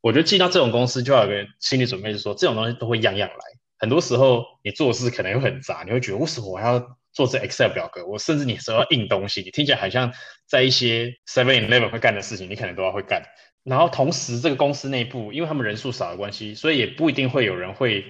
[0.08, 3.36] 我觉得进到这种公司就要有个心理准备，就是说这种东西都会样样来。
[3.78, 6.80] 很多时候你做事可能会很杂，你会觉得为什么我要
[7.12, 8.06] 做这 Excel 表格？
[8.06, 10.14] 我甚至你说要印东西，你听起来好像
[10.48, 13.22] 在一些 Seven Eleven 会干的事情，你可能都要会干。
[13.66, 18.06] 然后同时这个公司内部，因为他们人数少的关系，所以也不一定会有人会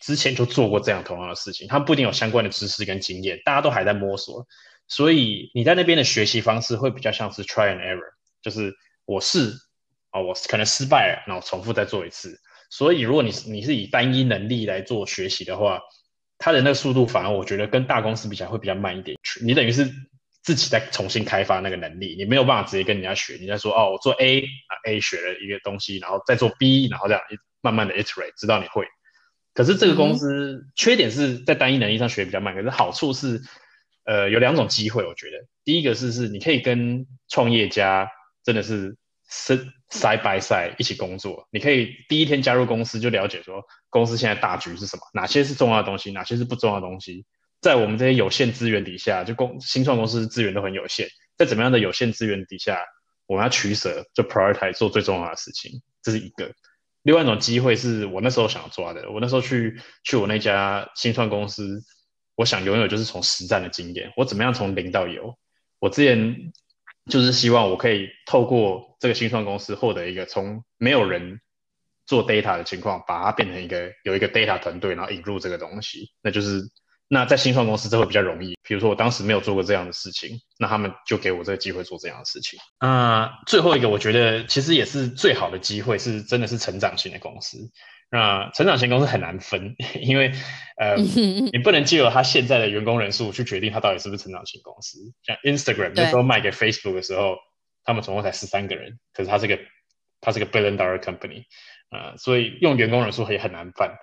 [0.00, 4.44] 之前就做过这样同样的事情，他们不一定有相关的知识跟经验，大家都还在摸索。
[4.88, 8.10] 所以你在那边的学习方式会比较像是 try and error，
[8.42, 8.74] 就是
[9.04, 9.52] 我试。
[10.20, 12.38] 我可能失败了，然后重复再做一次。
[12.68, 15.80] 所以，如果你你是以单一能力来做学习的话，
[16.36, 19.16] 它的那个速度反而我觉得跟大公司比起来会比较慢一点。
[19.42, 19.88] 你等于是
[20.42, 23.38] 自己在重新开发那个能力，你没有办法直接跟人家学。
[23.40, 27.22] 你在说哦，我做 A 啊，A 学了一个东西，然后再做 B，然后这样
[27.60, 28.84] 慢慢的 iterate，直到你会。
[29.54, 33.40] 可是这个公司、嗯、缺点是在单一能力上学比较慢，可是好处是，
[34.04, 35.06] 呃，有两种机会。
[35.06, 38.10] 我觉得第一个是是你可以跟创业家
[38.44, 38.96] 真的是。
[39.28, 39.58] 是
[39.90, 47.24] side by side 一起工作，你可以第一天加入公司就了解说公司现在大局是什么，哪些是重要的东西，哪些是不重要的东西。
[47.60, 52.78] 在我们这些有限资源底下，就公新创公司资源都很有限，在怎么样的有限资源底下，
[53.26, 56.52] 我们要取舍，就 prioritize 做最重要的事情，这是一个。
[57.02, 61.82] 另外一种机会是我那时候想抓的，我那时候去去我那家新创公司，
[62.36, 65.36] 我想拥有就是从实战的经验，我怎么样从零到有，
[65.80, 66.52] 我之前。
[67.10, 71.40] 就是希望我可以透过这个新创公司获得一个从没有人
[72.06, 76.62] 做 data 的情况，把它变成一个有一个 data 团队，然后引入这个东西，那就是
[77.08, 78.56] 那在新创公司这会比较容易。
[78.62, 82.58] 比如说我当时没有做过这样的事情，那他们就给我这个机会做这样的事情。
[82.78, 87.58] 啊、最后一个我觉得其实也是最好的机会，是真的是成长型的公司。
[88.10, 90.32] 那成长型公司很难分， 因为
[90.76, 94.98] 呃，你不能借由他现在的员工人数去决定他到底是不是成长型公司。
[95.22, 97.36] 像 Instagram 那时候卖给 Facebook 的时候，
[97.84, 99.58] 他们总共才十三个人，可是他是个
[100.20, 101.44] 他是个 billion dollar company
[101.88, 103.96] 啊、呃，所以用员工人数也很难办。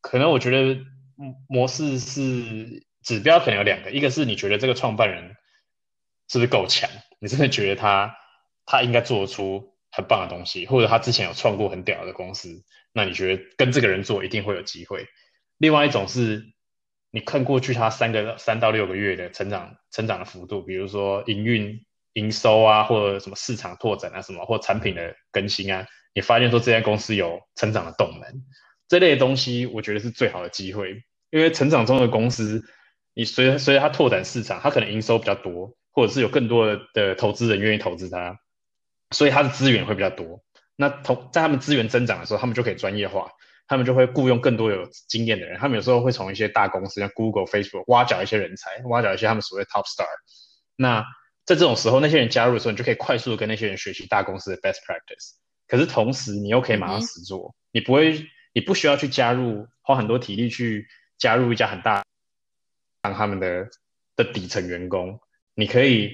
[0.00, 0.80] 可能我觉得
[1.48, 5.36] 模式是指标可能有两个，一个是你觉得这个创办人
[6.30, 6.88] 是不是够强，
[7.20, 8.16] 你真的觉得他
[8.64, 12.64] 他应该做出很棒的东西，或者他之前有创过很屌的公司。
[12.92, 15.06] 那你觉得跟这个人做一定会有机会？
[15.58, 16.44] 另外一种是，
[17.10, 21.80] 你看过去他三个三到六个月的成长成长的幅度，比如说营运
[22.14, 28.42] 营收啊，或者什么市场拓展啊，什么或产品的更新啊，你发现说这家公司有成长的动能，
[28.88, 31.02] 这类的东西，我觉得是最好的机会。
[31.30, 32.64] 因为成长中的公司，
[33.12, 38.38] 你随着随着它拓展市场，它可能营收比较多，或者是有更多的的投资人愿意投资它，
[39.14, 40.42] 所以它的资源会比较多。
[40.76, 43.30] 那同在他们资源增长的时候，他们就可以专业化，
[43.66, 45.56] 他们就会雇佣更多有经验的人。
[45.58, 50.04] 他们有时候会从一些大公司，像 Google、Facebook 挖角一些人才，挖角一些他们所谓 Top Star。
[50.76, 51.04] 那
[51.44, 55.34] 在这种时候，那些人加入的时候，你就可以快速的跟那些人学习大公司的 Best Practice。
[55.68, 62.02] 可是同时，你又可以马上实做，嗯、你不会，你不需要去加入，花很多体力去加入一家很大，
[63.00, 63.68] 当他们的
[64.16, 65.20] 的底层员工。
[65.54, 66.10] 你可以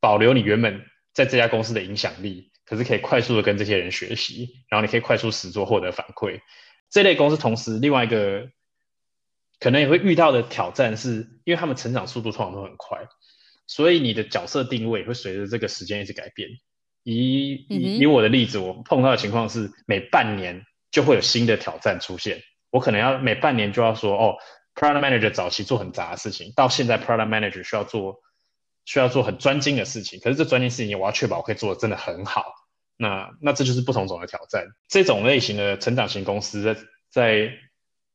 [0.00, 0.84] 保留你原本
[1.16, 2.52] 在这家公司的影响力。
[2.68, 6.40] 可是可以快速的跟这些人学习，然后你可以快速实做获得反馈。
[6.90, 8.48] 这类公司同时另外一个
[9.60, 12.98] 可能也会遇到的挑战是，因为他们成长速度通常都很快，
[13.68, 16.48] 所以你的角色定位会随着这个时间一直改变。
[17.04, 24.34] 以以以我的例子，我碰到的情况是每半年就会有新的挑战出现，我可能要每半年就要说，哦
[24.74, 28.22] ，Product Manager 早期做很杂的事情，到现在 Product Manager 需要做。
[28.86, 32.54] 需要做很专精的事情，可是这专精事情我要确保我可以做的真的很好。
[32.96, 34.64] 那那这就是不同种的挑战。
[34.88, 37.52] 这种类型的成长型公司在，在在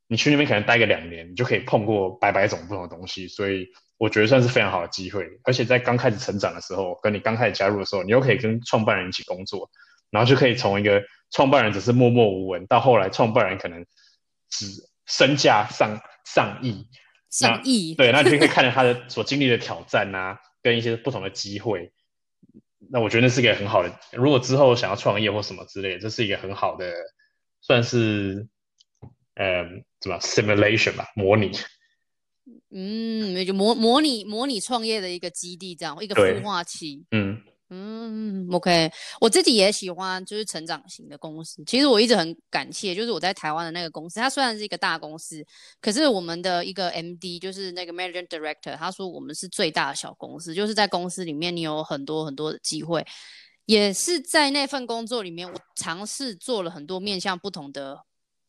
[0.08, 3.28] 你去那边可能待个两年，你就可以碰过百百种不同的东西。
[3.28, 3.68] 所以
[3.98, 5.28] 我觉得算是非常好的机会。
[5.44, 9.70] 而且在刚开始成长的时候，跟你刚开始加入的时候，你又可以跟创办人一起工作，
[10.10, 13.86] 然后就可以从一个创办人只是默默无闻，到后来创办人可能
[14.50, 14.66] 只
[15.06, 16.88] 身价上上亿，
[17.30, 17.94] 上亿。
[17.94, 20.40] 对，那你就可以看着他的所经历的挑战啊。
[20.62, 21.92] 跟一些不同的机会，
[22.90, 24.00] 那我觉得那是一个很好的。
[24.14, 26.94] 如果之后想要创业或什么之类的，这是一个很好的，
[27.62, 28.48] 算是，
[29.36, 29.64] 呃，
[30.00, 31.52] 怎么 simulation 吧，模拟。
[32.70, 37.06] 嗯，就模模拟模拟创业的一个基地，这样一个孵化器。
[37.12, 37.42] 嗯。
[37.74, 38.92] 嗯，OK，
[39.22, 41.64] 我自己也喜欢就是成长型的公司。
[41.66, 45.42] 其实我一直很感谢，就是我在台湾的那个公司，它虽然是一个大公司，
[45.80, 53.08] 可是我们的一个 MD 就是那个 Managing Director，他说我们是最大的小公司，就是在公司里面你有很多很多的机会，
[53.66, 57.98] 也是在那份工作里面，我尝试做了很多面向不同的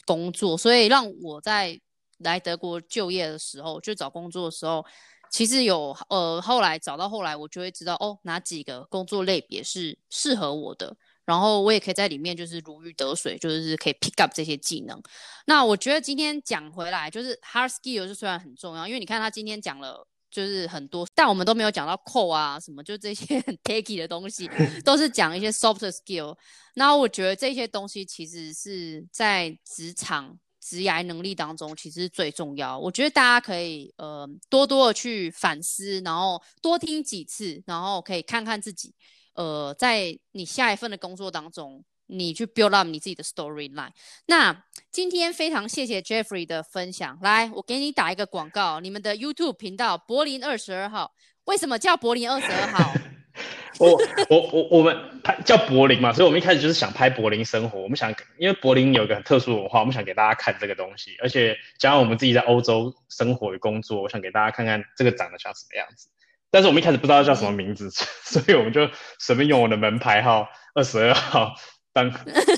[0.04, 1.78] 工作，所以让我在
[2.18, 4.84] 来德国就业的时候，就找工作的时候。
[5.32, 15.02] 其实有呃，后来找到后来，我就会知道哦，哪几个工作类别是适合我的，然后我也可以在里面就是如鱼得水，就是可以 pick up 这些技能。
[15.46, 24.50] 那我觉得今天讲回来，就是 hard skills 虽然很重要，因为你看他今天讲了就是很多，但我们都没有讲到 code 啊什么，就这些 很 techy 的东西，
[24.84, 26.36] 都是讲一些 soft skill。
[26.74, 30.38] 那我觉得这些东西其实是在职场。
[30.62, 32.78] 职涯能力当中，其实是最重要。
[32.78, 38.94] 我觉得大家可以呃多多的去反思，然后多听几次，然后可以看看自己
[39.34, 43.90] 呃在你下一份的工作当中，你去 build up 你自己的 storyline。
[44.26, 51.12] 那今天非常谢谢 Jeffrey 的分享，来，我给你打一个广告，你们的 YouTube 频道柏林二十二号，
[51.46, 52.94] 为什么叫柏林二十二号？
[53.80, 57.80] 我我我我们拍叫柏林嘛，所以我们一开始就是想拍柏林生活。
[57.80, 61.16] 我们想，因为柏林有一个很特殊的文化，我们想给大家看这个东西。
[61.22, 66.08] 而且加上我们自己在欧洲生活与工作，我想给大家看看这个长得像什么样子。
[66.50, 67.88] 但是我们一开始不知道叫什么名字，
[68.22, 71.54] 所以我们就随便用我的门牌号二十二号
[71.94, 72.10] 当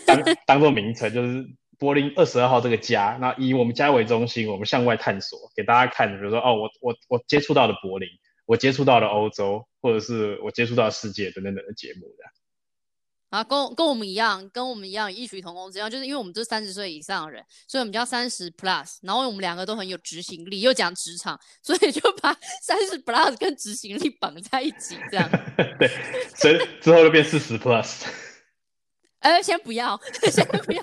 [0.04, 1.46] 当当做名称，就是
[1.78, 3.16] 柏林二十二号这个家。
[3.20, 8.08] 那以我们家为中心，我们向外探索，给大家看，比如说哦，我我我接触到的柏林。
[8.46, 12.24] 我接触到了欧洲，或者是我接触到世界等等等的节目的
[13.30, 22.32] 啊，跟跟我们一样，跟我们一样异曲同工之妙，就是因为我们都是三十岁以上的人，所以我们叫三十 plus，然后我们两个都很有执行力，又讲职场，所以就把
[22.62, 25.28] 三十 plus 跟执行力绑在一起，这样。
[25.80, 25.90] 对，
[26.36, 28.04] 所以之后就变四十 plus。
[29.18, 29.98] 呃，先不要，
[30.30, 30.82] 先不要。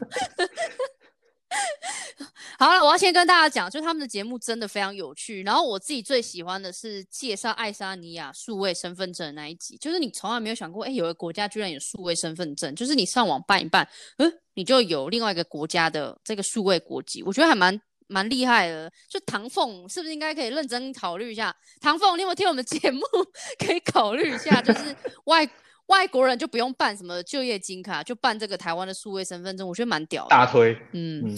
[2.57, 5.41] 好了，我要先跟大家讲，就他们的节目真的非常有趣。
[5.43, 13.87] 然后我自己最喜欢的是介绍爱沙尼亚数位身份证那一集，就是你从来没有想过，哎，有个国家居然有数位身份证，就是你上网办一办，
[14.17, 18.91] 嗯，你就有另外一个国家的这个数位国籍，我觉得还蛮蛮厉害的。
[19.09, 21.55] 就唐凤是不是应该可以认真考虑一下？
[21.79, 23.01] 唐凤，你有没有听我们节目？
[23.57, 24.95] 可以考虑一下，就是
[25.25, 25.49] 外
[25.91, 30.29] 外国人就不用办什么就业金卡，就办这个台湾的数位身份证，我觉得蛮屌的。
[30.29, 31.23] 大推，嗯。
[31.27, 31.37] 嗯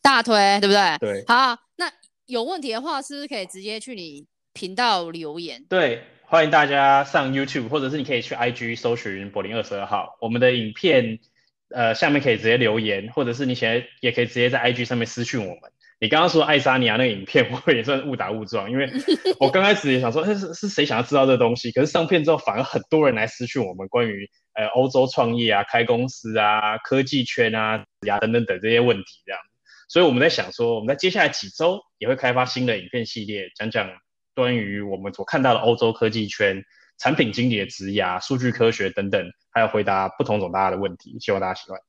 [0.00, 0.96] 大推对不对？
[1.00, 1.90] 对，好，那
[2.26, 4.24] 有问题的话，是不是可以直接去你
[4.54, 5.62] 频道留言？
[5.68, 11.18] 对，欢迎大家上 YouTube，或者是你可以去 IG 搜寻柏林二十二号，我们的影片，
[11.70, 15.72] 呃，下面可以直接留言，或者是你现在也可以直接在 IG 上面私讯我们。
[16.00, 18.88] 你刚刚说爱沙尼亚那个影片， 我也算误打误撞，因为
[19.40, 21.72] 我刚开始也想说，是是谁想要知道这东西？
[21.72, 29.40] 可是上片之后，反而很多人来私讯我们关于呃欧洲创业啊、开公司啊、科技圈啊、呀等等等这些问题这样。
[29.88, 33.90] 所以我们在想说，我们在接下来几周也会开发新的影片系列，讲讲
[34.34, 36.62] 关于我们所看到的欧洲科技圈、
[36.98, 41.80] 产品经理的职涯、数据科学等等，还有回答不同种大家的问题，希望大家喜欢。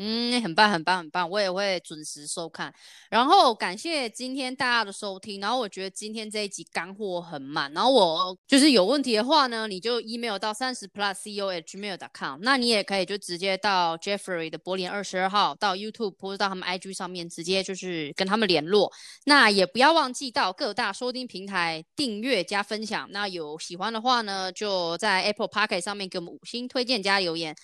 [0.00, 2.72] 嗯，很棒，很棒，很棒，我也会准时收看。
[3.10, 5.40] 然后感谢今天大家的收听。
[5.40, 7.72] 然后我觉得今天这一集干货很满。
[7.72, 12.38] 然后我就是有问题的话呢，你就 email 到三十 plus cohmail.com，。
[12.42, 18.92] 那你也可以就直接到 Jeffrey 的柏林二十二号，到 YouTube 或者到他们 IG 上面直接就是跟他们联络。
[19.24, 23.08] 那也不要忘记到各大收听平台订阅加分享。
[23.10, 27.56] 那有喜欢的话呢，就在 Apple Podcast 上面给我们五星推荐加留言。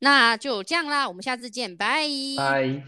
[0.00, 2.02] 那就这样啦，我们下次见，拜
[2.36, 2.82] 拜。